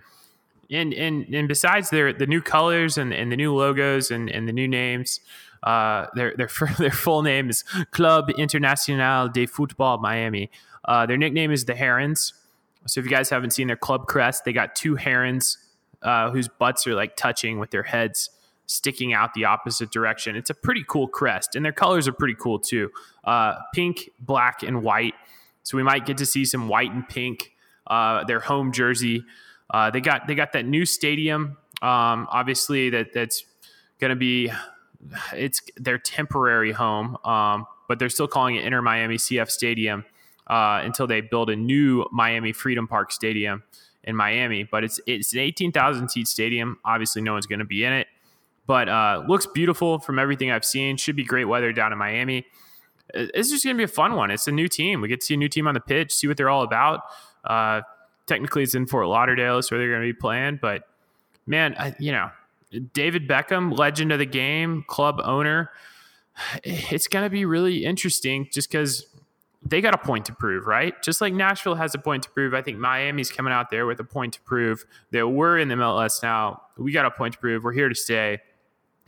[0.70, 4.48] And and and besides their the new colors and, and the new logos and, and
[4.48, 5.20] the new names,
[5.64, 10.50] uh, their their their full name is Club Internacional de Football Miami.
[10.86, 12.34] Uh, their nickname is the Herons.
[12.88, 15.58] So if you guys haven't seen their club crest, they got two herons
[16.02, 18.30] uh, whose butts are like touching with their heads
[18.66, 20.36] sticking out the opposite direction.
[20.36, 22.92] It's a pretty cool crest, and their colors are pretty cool too.
[23.24, 25.14] Uh, pink, black, and white.
[25.64, 27.52] So we might get to see some white and pink.
[27.86, 29.24] Uh, their home jersey.
[29.70, 31.58] Uh, they got they got that new stadium.
[31.82, 33.46] Um, obviously, that that's
[34.00, 34.52] going to be
[35.34, 40.04] it's their temporary home, um, but they're still calling it Inter Miami CF Stadium
[40.48, 43.64] uh, until they build a new Miami Freedom Park Stadium
[44.04, 44.64] in Miami.
[44.64, 46.78] But it's it's an 18,000 seat stadium.
[46.86, 48.08] Obviously, no one's going to be in it,
[48.66, 50.98] but uh, looks beautiful from everything I've seen.
[50.98, 52.46] Should be great weather down in Miami.
[53.14, 54.32] It's just going to be a fun one.
[54.32, 55.00] It's a new team.
[55.00, 57.02] We get to see a new team on the pitch, see what they're all about.
[57.46, 57.82] Uh,
[58.28, 60.60] technically it's in Fort Lauderdale, so they're going to be playing.
[60.62, 60.84] But
[61.48, 62.30] man, I, you know,
[62.94, 65.72] David Beckham, legend of the game, club owner.
[66.64, 69.08] It's going to be really interesting just because
[69.64, 70.94] they got a point to prove, right?
[71.04, 72.54] Just like Nashville has a point to prove.
[72.54, 75.76] I think Miami's coming out there with a point to prove that we're in the
[75.76, 76.62] MLS now.
[76.78, 77.64] We got a point to prove.
[77.64, 78.40] We're here to stay.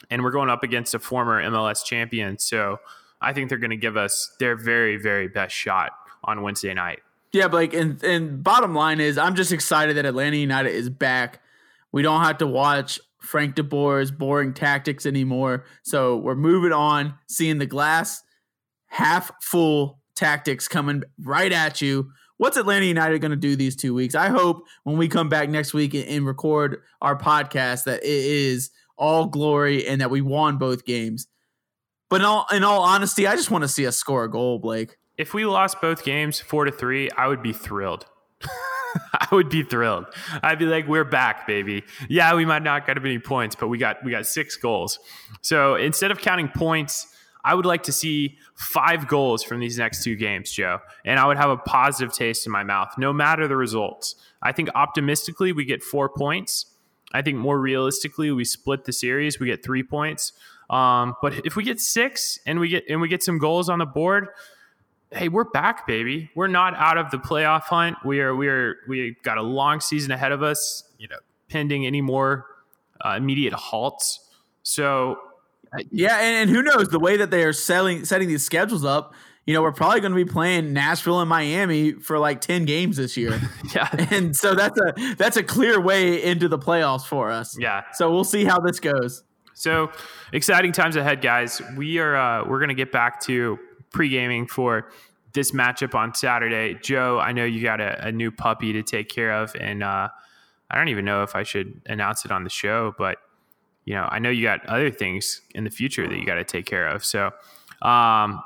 [0.09, 2.39] And we're going up against a former MLS champion.
[2.39, 2.79] So
[3.21, 5.91] I think they're going to give us their very, very best shot
[6.23, 6.99] on Wednesday night.
[7.31, 11.41] Yeah, Blake, and and bottom line is I'm just excited that Atlanta United is back.
[11.91, 15.65] We don't have to watch Frank DeBoer's boring tactics anymore.
[15.83, 18.23] So we're moving on, seeing the glass
[18.87, 22.11] half full tactics coming right at you.
[22.37, 24.15] What's Atlanta United going to do these two weeks?
[24.15, 28.69] I hope when we come back next week and record our podcast that it is
[28.97, 31.27] all glory and that we won both games.
[32.09, 34.59] But in all, in all honesty, I just want to see us score a goal,
[34.59, 34.97] Blake.
[35.17, 38.05] If we lost both games four to three, I would be thrilled.
[39.13, 40.05] I would be thrilled.
[40.41, 43.77] I'd be like, "We're back, baby." Yeah, we might not get any points, but we
[43.77, 44.97] got we got six goals.
[45.41, 47.07] So instead of counting points,
[47.43, 51.25] I would like to see five goals from these next two games, Joe, and I
[51.25, 54.15] would have a positive taste in my mouth, no matter the results.
[54.41, 56.65] I think optimistically we get four points.
[57.13, 60.33] I think more realistically we split the series, we get three points.
[60.69, 63.79] Um, but if we get six and we get and we get some goals on
[63.79, 64.27] the board,
[65.11, 66.29] hey, we're back, baby.
[66.35, 67.97] We're not out of the playoff hunt.
[68.05, 70.83] We are we are we got a long season ahead of us.
[70.99, 71.17] You know,
[71.49, 72.45] pending any more
[73.03, 74.19] uh, immediate halts.
[74.61, 75.17] So
[75.91, 79.13] yeah, and, and who knows the way that they are selling setting these schedules up.
[79.45, 82.97] You know, we're probably going to be playing Nashville and Miami for like ten games
[82.97, 83.39] this year.
[83.75, 87.57] yeah, and so that's a that's a clear way into the playoffs for us.
[87.59, 87.83] Yeah.
[87.93, 89.23] So we'll see how this goes.
[89.53, 89.91] So
[90.31, 91.61] exciting times ahead, guys.
[91.75, 93.59] We are uh, we're going to get back to
[93.91, 94.89] pre gaming for
[95.33, 96.77] this matchup on Saturday.
[96.81, 100.09] Joe, I know you got a, a new puppy to take care of, and uh,
[100.71, 103.17] I don't even know if I should announce it on the show, but
[103.89, 106.43] you know, I know you got other things in the future that you got to
[106.43, 107.03] take care of.
[107.03, 107.31] So,
[107.81, 108.43] um,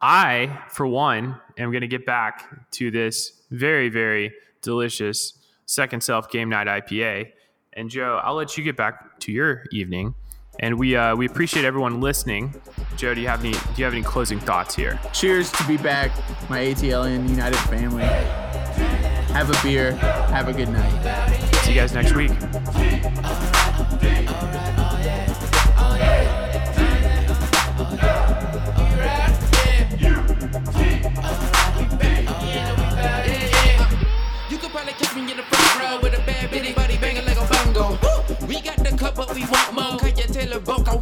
[0.00, 6.28] I, for one, am going to get back to this very, very delicious Second Self
[6.32, 7.30] Game Night IPA.
[7.74, 10.16] And Joe, I'll let you get back to your evening.
[10.58, 12.60] And we uh, we appreciate everyone listening.
[12.96, 14.98] Joe, do you have any do you have any closing thoughts here?
[15.12, 16.10] Cheers to be back,
[16.50, 18.02] my ATLian United family.
[19.32, 19.92] Have a beer.
[19.92, 21.52] Have a good night.
[21.62, 22.32] See you guys next week.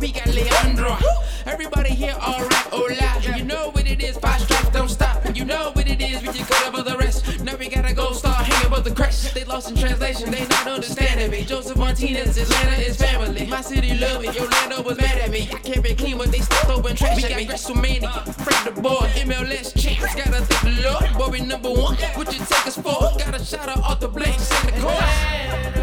[0.01, 0.97] We got Leandro.
[1.45, 2.95] Everybody here, alright, hola.
[3.01, 5.37] Oh, you know what it is, five strikes, don't stop.
[5.37, 7.45] You know what it is, we just cut over the rest.
[7.45, 9.35] Now we gotta go start hanging above the crest.
[9.35, 11.45] They lost in translation, they not understanding me.
[11.45, 13.47] Josef Martinez, Atlanta is family.
[13.47, 15.51] My city love me, Orlando was mad at me.
[15.53, 17.47] I can't be clean, but they still throwing trash we at me.
[17.47, 20.15] WrestleMania, Frank the boy, MLS champs.
[20.15, 21.97] Gotta thank the Lord, boy, we number one.
[22.17, 23.01] What you take us for?
[23.19, 25.80] Got a shout out off the blade, Santa Claus.